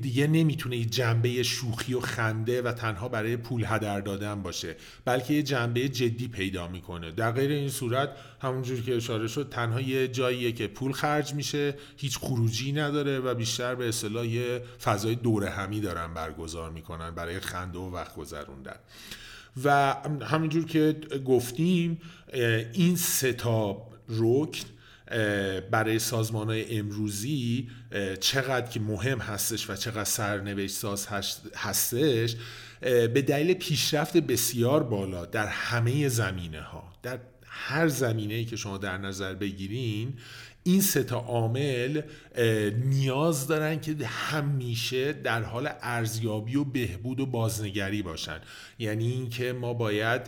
دیگه 0.00 0.26
نمی‌تونه 0.26 0.84
جنبه 0.84 1.42
شوخی 1.42 1.94
و 1.94 2.00
خنده 2.00 2.62
و 2.62 2.72
تنها 2.72 3.08
برای 3.08 3.36
پول 3.36 3.64
هدر 3.66 4.00
دادن 4.00 4.42
باشه 4.42 4.76
بلکه 5.04 5.34
یه 5.34 5.42
جنبه 5.42 5.88
جدی 5.88 6.28
پیدا 6.28 6.68
می‌کنه. 6.68 7.10
در 7.10 7.32
غیر 7.32 7.50
این 7.50 7.68
صورت 7.68 8.10
همونجور 8.42 8.80
که 8.80 8.96
اشاره 8.96 9.28
شد 9.28 9.48
تنها 9.50 9.80
یه 9.80 10.08
جاییه 10.08 10.52
که 10.52 10.66
پول 10.66 10.92
خرج 10.92 11.34
میشه 11.34 11.74
هیچ 11.96 12.18
خروجی 12.18 12.72
نداره 12.72 13.18
و 13.18 13.34
بیشتر 13.34 13.74
به 13.74 13.88
اصطلاح 13.88 14.26
یه 14.26 14.62
فضای 14.84 15.14
دوره 15.14 15.50
همی 15.50 15.80
دارن 15.80 16.14
برگزار 16.14 16.70
می‌کنن 16.70 17.10
برای 17.10 17.40
خنده 17.40 17.78
و 17.78 17.94
وقت 17.94 18.16
گذروندن. 18.16 18.76
و 19.64 19.96
همینجور 20.22 20.64
که 20.64 20.96
گفتیم 21.26 22.00
این 22.72 22.96
سه 22.96 23.32
تا 23.32 23.86
رکن 24.08 24.68
برای 25.70 25.98
سازمان 25.98 26.46
های 26.48 26.78
امروزی 26.78 27.68
چقدر 28.20 28.70
که 28.70 28.80
مهم 28.80 29.18
هستش 29.18 29.70
و 29.70 29.76
چقدر 29.76 30.04
سرنوشت 30.04 30.74
ساز 30.74 31.08
هستش 31.56 32.36
به 32.80 33.24
دلیل 33.26 33.54
پیشرفت 33.54 34.16
بسیار 34.16 34.82
بالا 34.82 35.26
در 35.26 35.46
همه 35.46 36.08
زمینه 36.08 36.60
ها 36.60 36.92
در 37.02 37.18
هر 37.44 37.88
زمینه 37.88 38.34
ای 38.34 38.44
که 38.44 38.56
شما 38.56 38.78
در 38.78 38.98
نظر 38.98 39.34
بگیرین 39.34 40.12
این 40.70 40.80
سه 40.80 41.02
تا 41.02 41.18
عامل 41.18 42.02
نیاز 42.84 43.46
دارن 43.46 43.80
که 43.80 43.96
همیشه 44.06 45.12
در 45.12 45.42
حال 45.42 45.70
ارزیابی 45.82 46.56
و 46.56 46.64
بهبود 46.64 47.20
و 47.20 47.26
بازنگری 47.26 48.02
باشن. 48.02 48.40
یعنی 48.78 49.10
اینکه 49.10 49.52
ما 49.52 49.74
باید 49.74 50.20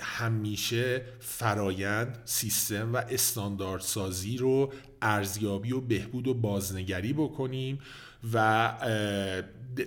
همیشه 0.00 1.02
فرایند 1.20 2.18
سیستم 2.24 2.94
و 2.94 2.96
استانداردسازی 2.96 4.36
رو 4.36 4.72
ارزیابی 5.02 5.72
و 5.72 5.80
بهبود 5.80 6.28
و 6.28 6.34
بازنگری 6.34 7.12
بکنیم 7.12 7.78
و 8.32 8.68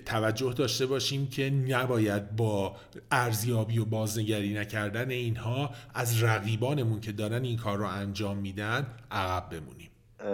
توجه 0.05 0.53
داشته 0.53 0.85
باشیم 0.85 1.27
که 1.27 1.49
نباید 1.49 2.35
با 2.35 2.75
ارزیابی 3.11 3.79
و 3.79 3.85
بازنگری 3.85 4.53
نکردن 4.53 5.09
اینها 5.09 5.69
از 5.93 6.23
رقیبانمون 6.23 6.99
که 6.99 7.11
دارن 7.11 7.43
این 7.43 7.57
کار 7.57 7.77
رو 7.77 7.85
انجام 7.87 8.37
میدن 8.37 8.97
عقب 9.11 9.49
بمونیم. 9.49 9.91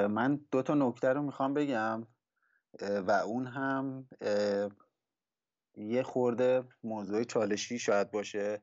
من 0.07 0.39
دو 0.51 0.61
تا 0.61 0.73
نکته 0.73 1.07
رو 1.07 1.21
می‌خوام 1.21 1.53
بگم 1.53 2.07
و 2.81 3.11
اون 3.11 3.47
هم 3.47 4.07
یه 5.77 6.03
خورده 6.03 6.63
موضوع 6.83 7.23
چالشی 7.23 7.79
شاید 7.79 8.11
باشه. 8.11 8.61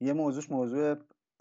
یه 0.00 0.12
موضوعش 0.12 0.50
موضوع 0.50 0.96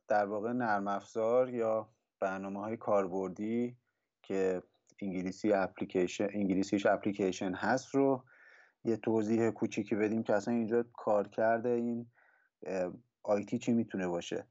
در 0.07 0.25
واقع 0.25 0.51
نرم 0.51 0.87
افزار 0.87 1.49
یا 1.49 1.89
برنامه 2.19 2.59
های 2.59 2.77
کاربردی 2.77 3.77
که 4.23 4.63
انگلیسی 5.01 5.53
اپلیکیشن 5.53 6.27
انگلیسیش 6.33 6.85
اپلیکیشن 6.85 7.53
هست 7.53 7.95
رو 7.95 8.23
یه 8.83 8.97
توضیح 8.97 9.49
کوچیکی 9.49 9.95
بدیم 9.95 10.23
که 10.23 10.33
اصلا 10.33 10.53
اینجا 10.53 10.83
کار 10.93 11.27
کرده 11.27 11.69
این 11.69 12.07
آیتی 13.23 13.57
چی 13.57 13.73
می‌تونه 13.73 14.07
باشه. 14.07 14.47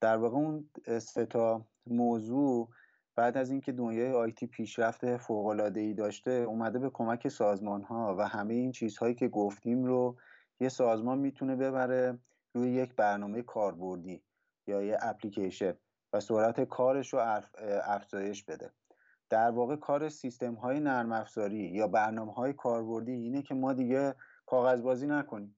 در 0.00 0.16
واقع 0.16 0.36
اون 0.36 0.70
سه 0.98 1.26
تا 1.26 1.66
موضوع 1.86 2.68
بعد 3.16 3.36
از 3.36 3.50
اینکه 3.50 3.72
دنیای 3.72 4.12
آیتی 4.12 4.46
پیشرفت 4.46 5.16
فوق 5.16 5.46
العاده 5.46 5.80
ای 5.80 5.94
داشته 5.94 6.30
اومده 6.30 6.78
به 6.78 6.90
کمک 6.90 7.28
سازمان 7.28 7.82
ها 7.82 8.16
و 8.18 8.28
همه 8.28 8.54
این 8.54 8.72
چیزهایی 8.72 9.14
که 9.14 9.28
گفتیم 9.28 9.84
رو 9.84 10.16
یه 10.60 10.68
سازمان 10.68 11.18
می‌تونه 11.18 11.56
ببره 11.56 12.18
روی 12.54 12.70
یک 12.70 12.94
برنامه 12.96 13.42
کاربردی 13.42 14.22
یا 14.66 14.82
یه 14.82 14.98
اپلیکیشن 15.00 15.74
و 16.12 16.20
سرعت 16.20 16.60
کارش 16.60 17.12
رو 17.12 17.42
افزایش 17.84 18.44
بده. 18.44 18.70
در 19.32 19.50
واقع 19.50 19.76
کار 19.76 20.08
سیستم 20.08 20.54
های 20.54 20.80
نرم 20.80 21.12
افزاری 21.12 21.58
یا 21.58 21.88
برنامه 21.88 22.32
های 22.32 22.52
کاربردی 22.52 23.12
اینه 23.12 23.42
که 23.42 23.54
ما 23.54 23.72
دیگه 23.72 24.14
کاغذ 24.46 24.80
بازی 24.80 25.06
نکنیم. 25.06 25.56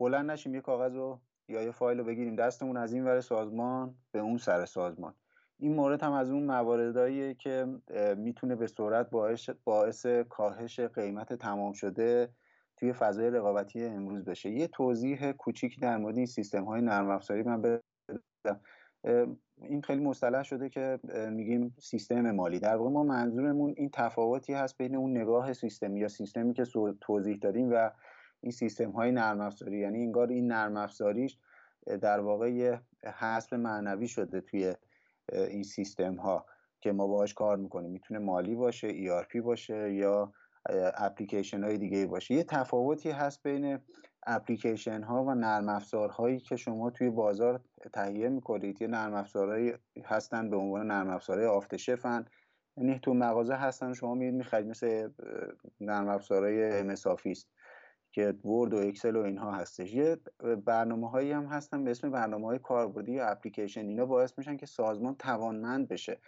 بلند 0.00 0.30
نشیم 0.30 0.54
یه 0.54 0.60
کاغذ 0.60 0.94
رو 0.94 1.20
یا 1.48 1.62
یه 1.62 1.70
فایل 1.70 1.98
رو 1.98 2.04
بگیریم. 2.04 2.36
دستمون 2.36 2.76
از 2.76 2.92
این 2.92 3.04
ور 3.04 3.20
سازمان 3.20 3.94
به 4.12 4.18
اون 4.18 4.38
سر 4.38 4.64
سازمان. 4.64 5.14
این 5.58 5.74
مورد 5.74 6.02
هم 6.02 6.12
از 6.12 6.30
اون 6.30 6.42
مواردهاییه 6.42 7.34
که 7.34 7.66
می‌تونه 8.16 8.56
به 8.56 8.66
سرعت 8.66 9.10
باعث, 9.10 9.50
باعث 9.64 10.06
کاهش 10.06 10.80
قیمت 10.80 11.32
تمام 11.32 11.72
شده 11.72 12.28
توی 12.76 12.92
فضای 12.92 13.30
رقابتی 13.30 13.84
امروز 13.84 14.24
بشه. 14.24 14.50
یه 14.50 14.68
توضیح 14.68 15.32
کوچیکی 15.32 15.80
در 15.80 15.96
مورد 15.96 16.16
این 16.16 16.26
سیستم 16.26 16.64
های 16.64 16.80
نرم 16.80 17.10
افزاری 17.10 17.42
من 17.42 17.62
بدم. 17.62 18.60
این 19.62 19.82
خیلی 19.82 20.04
مصطلح 20.04 20.42
شده 20.42 20.68
که 20.68 20.98
میگیم 21.30 21.74
سیستم 21.78 22.30
مالی. 22.30 22.58
در 22.58 22.76
واقع 22.76 22.90
ما 22.90 23.02
منظورمون 23.02 23.74
این 23.76 23.90
تفاوتی 23.92 24.52
هست 24.52 24.78
بین 24.78 24.96
اون 24.96 25.16
نگاه 25.16 25.52
سیستمی 25.52 26.00
یا 26.00 26.08
سیستمی 26.08 26.54
که 26.54 26.64
توضیح 27.00 27.36
دادیم 27.36 27.72
و 27.72 27.90
این 28.40 28.52
سیستم 28.52 28.90
های 28.90 29.12
نرم 29.12 29.40
افزاری. 29.40 29.78
یعنی 29.78 30.02
انگار 30.02 30.28
این 30.28 30.46
نرم 30.46 30.76
افزاریش 30.76 31.38
در 32.00 32.20
واقع 32.20 32.52
یه 32.52 32.80
حسب 33.18 33.54
معنوی 33.54 34.08
شده 34.08 34.40
توی 34.40 34.74
این 35.32 35.62
سیستم 35.62 36.14
ها 36.14 36.46
که 36.80 36.92
ما 36.92 37.06
باهاش 37.06 37.34
کار 37.34 37.56
می‌کنیم. 37.56 37.90
می‌تونه 37.90 38.20
مالی 38.20 38.54
باشه 38.54 38.88
ERP 38.88 39.36
باشه 39.36 39.94
یا 39.94 40.32
اپلیکیشن 40.94 41.64
های 41.64 41.78
دیگه 41.78 42.06
باشه. 42.06 42.34
یه 42.34 42.44
تفاوتی 42.44 43.10
هست 43.10 43.42
بین 43.42 43.78
اپلیکیشن 44.26 45.02
ها 45.02 45.24
و 45.24 45.34
نرم 45.34 45.68
افزارهایی 45.68 46.40
که 46.40 46.56
شما 46.56 46.90
توی 46.90 47.10
بازار 47.10 47.60
تهیه 47.92 48.28
می‌کنید. 48.28 48.82
یه 48.82 48.88
نرم 48.88 49.14
افزارهایی 49.14 49.72
هستن 50.04 50.50
به 50.50 50.56
عنوان 50.56 50.86
نرم 50.86 51.10
افزارهای 51.10 51.46
آفتشفن 51.46 52.24
یعنی 52.76 52.98
تو 52.98 53.14
مغازه 53.14 53.54
هستن 53.54 53.92
شما 53.92 54.14
میرید 54.14 54.34
می‌خرید 54.34 54.66
مثل 54.66 55.08
نرم 55.80 56.08
افزارهای 56.08 56.78
ام 56.78 56.94
که 58.12 58.34
ورد 58.44 58.74
و 58.74 58.76
اکسل 58.76 59.16
و 59.16 59.22
اینها 59.22 59.52
هستش. 59.52 59.94
یه 59.94 60.16
برنامه 60.64 61.10
هایی 61.10 61.32
هم 61.32 61.44
هستن 61.44 61.84
به 61.84 61.90
اسم 61.90 62.10
برنامه 62.10 62.46
های 62.46 62.58
کاربردی 62.58 63.12
یا 63.12 63.26
اپلیکیشن. 63.26 63.80
اینا 63.80 64.06
باعث 64.06 64.38
میشن 64.38 64.56
که 64.56 64.66
سازمان 64.66 65.14
توانمند 65.14 65.88
بشه. 65.88 66.18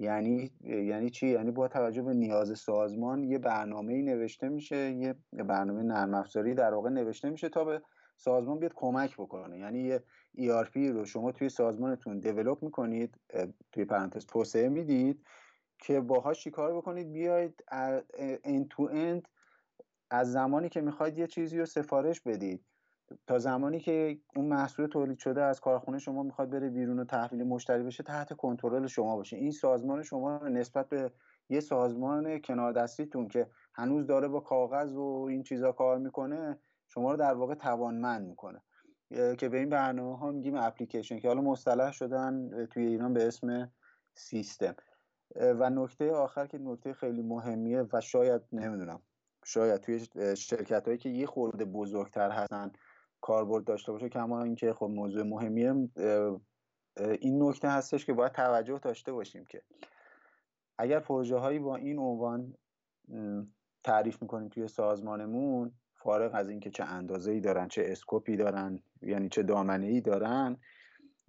یعنی 0.00 0.50
یعنی 0.60 1.10
چی؟ 1.10 1.28
یعنی 1.28 1.50
با 1.50 1.68
توجه 1.68 2.02
به 2.02 2.14
نیاز 2.14 2.58
سازمان 2.58 3.24
یه 3.24 3.38
برنامه 3.38 4.02
نوشته 4.02 4.48
میشه 4.48 4.76
یه 4.76 5.14
برنامه 5.32 5.82
نرم 5.82 6.14
افزاری 6.14 6.54
در 6.54 6.74
واقع 6.74 6.90
نوشته 6.90 7.30
میشه 7.30 7.48
تا 7.48 7.64
به 7.64 7.82
سازمان 8.16 8.58
بیاد 8.58 8.72
کمک 8.74 9.14
بکنه. 9.16 9.58
یعنی 9.58 9.78
یه 9.78 10.02
ERP 10.38 10.76
رو 10.76 11.04
شما 11.04 11.32
توی 11.32 11.48
سازمانتون 11.48 12.18
دیولپ 12.18 12.62
می‌کنید 12.62 13.20
توی 13.72 13.84
پرانتز 13.84 14.26
توسعه 14.26 14.68
می‌دید 14.68 15.24
که 15.78 16.00
باهاش 16.00 16.42
چیکار 16.44 16.76
بکنید؟ 16.76 17.12
بیاید 17.12 17.64
end 18.44 18.66
تو 18.70 18.88
end 18.88 19.22
از 20.10 20.32
زمانی 20.32 20.68
که 20.68 20.80
می‌خواید 20.80 21.18
یه 21.18 21.26
چیزی 21.26 21.58
رو 21.58 21.66
سفارش 21.66 22.20
بدید. 22.20 22.64
تا 23.26 23.38
زمانی 23.38 23.80
که 23.80 24.18
اون 24.36 24.44
محصول 24.46 24.86
تولید 24.86 25.18
شده 25.18 25.42
از 25.42 25.60
کارخونه 25.60 25.98
شما 25.98 26.22
می‌خواد 26.22 26.50
بره 26.50 26.70
بیرون 26.70 26.98
و 26.98 27.04
تحویل 27.04 27.42
مشتری 27.42 27.82
بشه 27.82 28.02
تحت 28.02 28.32
کنترل 28.32 28.86
شما 28.86 29.16
باشه. 29.16 29.36
این 29.36 29.50
سازمان 29.50 30.02
شما 30.02 30.38
نسبت 30.38 30.88
به 30.88 31.12
یه 31.48 31.60
سازمان 31.60 32.38
کنار 32.38 32.72
دستیتون 32.72 33.28
که 33.28 33.50
هنوز 33.74 34.06
داره 34.06 34.28
با 34.28 34.40
کاغذ 34.40 34.96
و 34.96 35.26
این 35.30 35.42
چیزا 35.42 35.72
کار 35.72 35.98
می‌کنه 35.98 36.58
شما 36.88 37.10
رو 37.10 37.16
در 37.16 37.34
واقع 37.34 37.54
توانمند 37.54 38.26
می‌کنه. 38.26 38.62
که 39.38 39.48
به 39.48 39.58
این 39.58 39.68
برنامه 39.68 40.18
ها 40.18 40.30
میگیم 40.30 40.54
اپلیکیشن 40.54 41.18
که 41.18 41.28
حالا 41.28 41.40
مصطلح 41.40 41.92
شدن 41.92 42.66
توی 42.66 42.86
ایران 42.86 43.14
به 43.14 43.26
اسم 43.26 43.72
سیستم. 44.14 44.74
و 45.36 45.70
نکته 45.70 46.12
آخر 46.12 46.46
که 46.46 46.58
نکته 46.58 46.92
خیلی 46.92 47.22
مهمیه 47.22 47.86
و 47.92 48.00
شاید 48.00 48.42
نمی‌دونم 48.52 49.02
شاید 49.44 49.80
توی 49.80 50.06
شرکت 50.36 50.86
هایی 50.86 50.98
که 50.98 51.08
یه 51.08 51.26
خورده 51.26 51.64
بزرگتر 51.64 52.30
هستن 52.30 52.72
کاربرد 53.20 53.64
داشته 53.64 53.92
باشه 53.92 54.08
کما 54.08 54.42
اینکه 54.42 54.72
خب 54.72 54.86
موضوع 54.86 55.22
مهمیه 55.22 55.88
این 57.20 57.42
نکته 57.42 57.68
هستش 57.68 58.06
که 58.06 58.12
باید 58.12 58.32
توجه 58.32 58.78
داشته 58.78 59.12
باشیم 59.12 59.44
که 59.44 59.62
اگر 60.78 61.00
پروژه 61.00 61.36
هایی 61.36 61.58
با 61.58 61.76
این 61.76 61.98
عنوان 61.98 62.54
تعریف 63.84 64.22
می‌کنیم 64.22 64.48
توی 64.48 64.68
سازمانمون 64.68 65.72
فارغ 65.94 66.30
از 66.34 66.48
اینکه 66.48 66.70
چه 66.70 66.84
اندازه 66.84 67.32
ای 67.32 67.40
دارن 67.40 67.68
چه 67.68 67.82
اسکوپی 67.86 68.36
دارن 68.36 68.82
یعنی 69.02 69.28
چه 69.28 69.42
دامنه 69.42 69.86
ای 69.86 70.00
دارن 70.00 70.56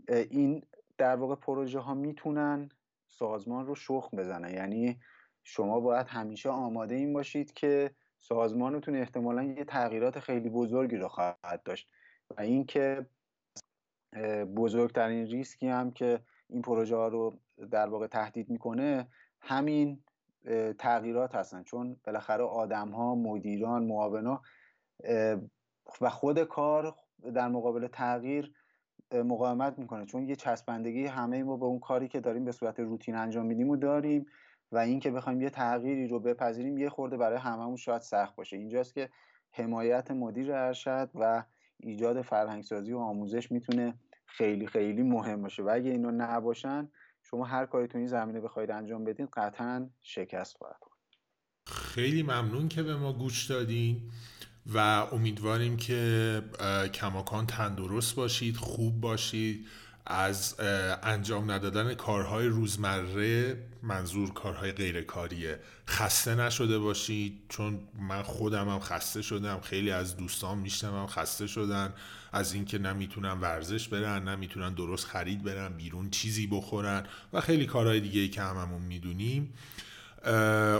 این 0.09 0.61
در 0.97 1.15
واقع 1.15 1.35
پروژه 1.35 1.79
ها 1.79 1.93
می‌تونن 1.93 2.69
سازمان 3.07 3.65
رو 3.65 3.75
شخم 3.75 4.17
بزنن. 4.17 4.53
یعنی 4.53 4.99
شما 5.43 5.79
باید 5.79 6.07
همیشه 6.07 6.49
آماده 6.49 6.95
این 6.95 7.13
باشید 7.13 7.53
که 7.53 7.91
سازمانتون 8.21 8.95
احتمالا 8.95 9.43
یه 9.43 9.63
تغییرات 9.63 10.19
خیلی 10.19 10.49
بزرگی 10.49 10.95
رو 10.95 11.07
خواهد 11.07 11.63
داشت 11.65 11.89
و 12.37 12.41
اینکه 12.41 13.05
بزرگترین 14.55 15.25
ریسکی 15.25 15.67
هم 15.67 15.91
که 15.91 16.19
این 16.49 16.61
پروژه 16.61 16.95
ها 16.95 17.07
رو 17.07 17.39
در 17.71 17.89
واقع 17.89 18.07
تهدید 18.07 18.49
می‌کنه 18.49 19.07
همین 19.39 20.03
تغییرات 20.79 21.35
هستن. 21.35 21.63
چون 21.63 21.95
بالاخره 22.03 22.43
آدم 22.43 22.89
ها 22.89 23.15
مدیران 23.15 23.83
معاونا 23.83 24.41
و 26.01 26.09
خود 26.09 26.43
کار 26.43 26.95
در 27.33 27.47
مقابل 27.47 27.87
تغییر 27.87 28.53
مقاومت 29.13 29.79
می‌کنه. 29.79 30.05
چون 30.05 30.29
یه 30.29 30.35
چسبندگی 30.35 31.05
همه 31.05 31.43
ما 31.43 31.57
به 31.57 31.65
اون 31.65 31.79
کاری 31.79 32.07
که 32.07 32.19
داریم 32.19 32.45
به 32.45 32.51
صورت 32.51 32.79
روتین 32.79 33.15
انجام 33.15 33.45
میدیم 33.45 33.69
و 33.69 33.75
داریم. 33.75 34.25
و 34.71 34.77
اینکه 34.77 35.11
بخوایم 35.11 35.41
یه 35.41 35.49
تغییری 35.49 36.07
رو 36.07 36.19
بپذیریم 36.19 36.77
یه 36.77 36.89
خورده 36.89 37.17
برای 37.17 37.37
هممون 37.37 37.75
شاید 37.75 38.01
سخت 38.01 38.35
باشه. 38.35 38.57
اینجاست 38.57 38.93
که 38.93 39.09
حمایت 39.51 40.11
مدیر 40.11 40.53
ارشد 40.53 41.09
و 41.15 41.43
ایجاد 41.77 42.21
فرهنگسازی 42.21 42.93
و 42.93 42.97
آموزش 42.97 43.51
می‌تونه 43.51 43.93
خیلی 44.25 44.67
خیلی 44.67 45.03
مهم 45.03 45.41
باشه. 45.41 45.63
و 45.63 45.69
اگه 45.73 45.91
اینو 45.91 46.11
نباشن 46.11 46.89
شما 47.23 47.45
هر 47.45 47.65
کاری 47.65 47.87
تو 47.87 47.97
این 47.97 48.07
زمینه 48.07 48.41
بخواید 48.41 48.71
انجام 48.71 49.03
بدین 49.03 49.27
قطعا 49.33 49.89
شکست 50.01 50.57
خواهد 50.57 50.81
خیلی 51.67 52.23
ممنون 52.23 52.67
که 52.67 52.83
به 52.83 52.95
ما 52.95 53.13
گوش 53.13 53.45
دادین 53.45 54.11
و 54.65 54.77
امیدواریم 55.11 55.77
که 55.77 56.41
کماکان 56.93 57.45
تندرست 57.47 58.15
باشید 58.15 58.55
خوب 58.55 59.01
باشید. 59.01 59.67
از 60.05 60.55
انجام 61.03 61.51
ندادن 61.51 61.93
کارهای 61.93 62.47
روزمره 62.47 63.57
منظور 63.83 64.33
کارهای 64.33 64.71
غیرکاریه. 64.71 65.59
خسته 65.87 66.35
نشده 66.35 66.79
باشید 66.79 67.41
چون 67.49 67.79
من 67.99 68.23
خودم 68.23 68.69
هم 68.69 68.79
خسته 68.79 69.21
شدم 69.21 69.59
خیلی 69.59 69.91
از 69.91 70.17
دوستان 70.17 70.57
میشنوم 70.57 71.07
خسته 71.07 71.47
شدن. 71.47 71.93
از 72.31 72.53
اینکه 72.53 72.77
نمی‌تونن 72.77 73.31
ورزش 73.31 73.87
برن 73.87 74.27
نمی‌تونن 74.27 74.73
درست 74.73 75.05
خرید 75.05 75.43
برن 75.43 75.73
بیرون 75.73 76.09
چیزی 76.09 76.47
بخورن 76.47 77.03
و 77.33 77.41
خیلی 77.41 77.65
کارهای 77.65 77.99
دیگه 77.99 78.21
ای 78.21 78.29
که 78.29 78.41
هممون 78.41 78.81
می‌دونیم. 78.81 79.53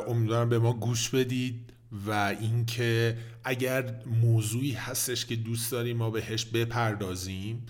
امیدوارم 0.08 0.50
به 0.50 0.60
ما 0.60 0.74
گوش 0.74 1.10
بدید 1.10 1.74
و 2.08 2.12
اینکه 2.40 3.18
اگر 3.44 3.96
موضوعی 4.06 4.72
هستش 4.72 5.26
که 5.26 5.36
دوست 5.36 5.72
داریم 5.72 5.98
ما 5.98 6.10
بهش 6.10 6.46
بپردازیم. 6.46 7.66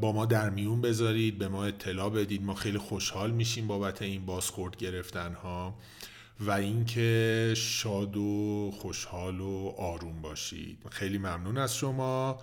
با 0.00 0.12
ما 0.12 0.26
در 0.26 0.50
میون 0.50 0.80
بذارید 0.80 1.38
به 1.38 1.48
ما 1.48 1.64
اطلاع 1.64 2.10
بدید. 2.10 2.42
ما 2.42 2.54
خیلی 2.54 2.78
خوشحال 2.78 3.30
میشیم 3.30 3.66
بابت 3.66 4.02
این 4.02 4.26
بازخورد 4.26 4.76
گرفتن 4.76 5.32
ها 5.32 5.74
و 6.40 6.50
اینکه 6.50 7.52
شاد 7.56 8.16
و 8.16 8.70
خوشحال 8.74 9.40
و 9.40 9.72
آروم 9.78 10.22
باشید. 10.22 10.78
خیلی 10.90 11.18
ممنون 11.18 11.58
از 11.58 11.76
شما. 11.76 12.38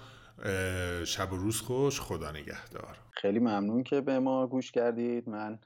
شب 1.05 1.33
و 1.33 1.35
روز 1.35 1.61
خوش. 1.61 2.01
خدا 2.01 2.31
نگهدار. 2.31 2.97
خیلی 3.11 3.39
ممنون 3.39 3.83
که 3.83 4.01
به 4.01 4.19
ما 4.19 4.47
گوش 4.47 4.71
کردید. 4.71 5.29
من 5.29 5.59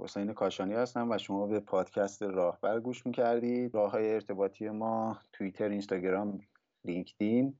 حسین 0.00 0.32
کاشانی 0.32 0.74
هستم 0.74 1.10
و 1.10 1.18
شما 1.18 1.46
به 1.46 1.60
پادکست 1.60 2.22
راهبر 2.22 2.80
گوش 2.80 3.06
می‌کردید. 3.06 3.74
راه 3.74 3.90
های 3.90 4.14
ارتباطی 4.14 4.68
ما 4.68 5.18
توییتر 5.32 5.68
اینستاگرام 5.68 6.40
لینکدین. 6.84 7.58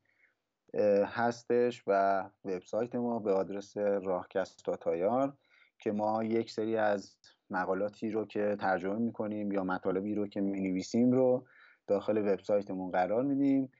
هستش 1.06 1.82
و 1.86 2.22
وبسایت 2.44 2.94
ما 2.94 3.18
به 3.18 3.32
آدرس 3.32 3.76
راهکست 3.76 4.70
تایار 4.80 5.36
که 5.78 5.92
ما 5.92 6.24
یک 6.24 6.50
سری 6.50 6.76
از 6.76 7.16
مقالاتی 7.50 8.10
رو 8.10 8.24
که 8.24 8.56
ترجمه 8.60 8.98
می‌کنیم 8.98 9.52
یا 9.52 9.64
مطالبی 9.64 10.14
رو 10.14 10.26
که 10.26 10.40
می‌نویسیم 10.40 11.12
رو 11.12 11.46
داخل 11.86 12.18
وبسایتمون 12.18 12.90
قرار 12.90 13.22
میدیم. 13.22 13.72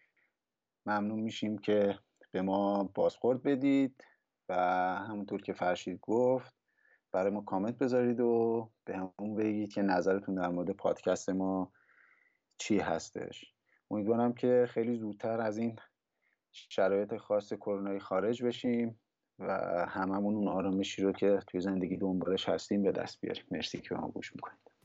ممنون 0.87 1.20
میشیم 1.20 1.59
که 1.59 1.98
به 2.31 2.42
ما 2.42 2.85
بازخورد 2.94 3.42
بدید 3.42 4.05
و 4.48 4.55
همونطور 5.09 5.42
که 5.42 5.53
فرشید 5.53 6.01
گفت 6.01 6.55
برای 7.12 7.33
ما 7.33 7.40
کامنت 7.40 7.79
بذارید 7.79 8.20
و 8.20 8.70
به 8.85 8.96
همون 8.96 9.35
بگید 9.37 9.72
که 9.72 9.83
نظرتون 9.83 10.35
در 10.35 10.48
مورد 10.48 10.70
پادکست 10.70 11.31
ما 11.31 11.72
چی 12.59 12.79
هستش. 12.79 13.55
امیدوارم 13.90 14.33
که 14.33 14.66
خیلی 14.68 14.96
زودتر 14.96 15.40
از 15.40 15.59
این 15.59 15.79
شرایط 16.53 17.17
خاص 17.17 17.53
کرونایی 17.53 18.01
خارج 18.01 18.43
بشیم 18.43 19.01
و 19.39 19.53
هممون 19.89 20.35
اون 20.35 20.49
آرامشی 20.49 21.03
رو 21.03 21.13
که 21.13 21.39
توی 21.47 21.61
زندگی 21.61 21.97
دنبالش 21.97 22.49
هستیم 22.49 22.83
به 22.83 22.93
دست 22.93 23.21
بیاریم. 23.21 23.45
مرسی 23.51 23.81
که 23.81 23.95
ما 23.95 24.09
گوش 24.09 24.33
می‌کنید. 24.37 24.78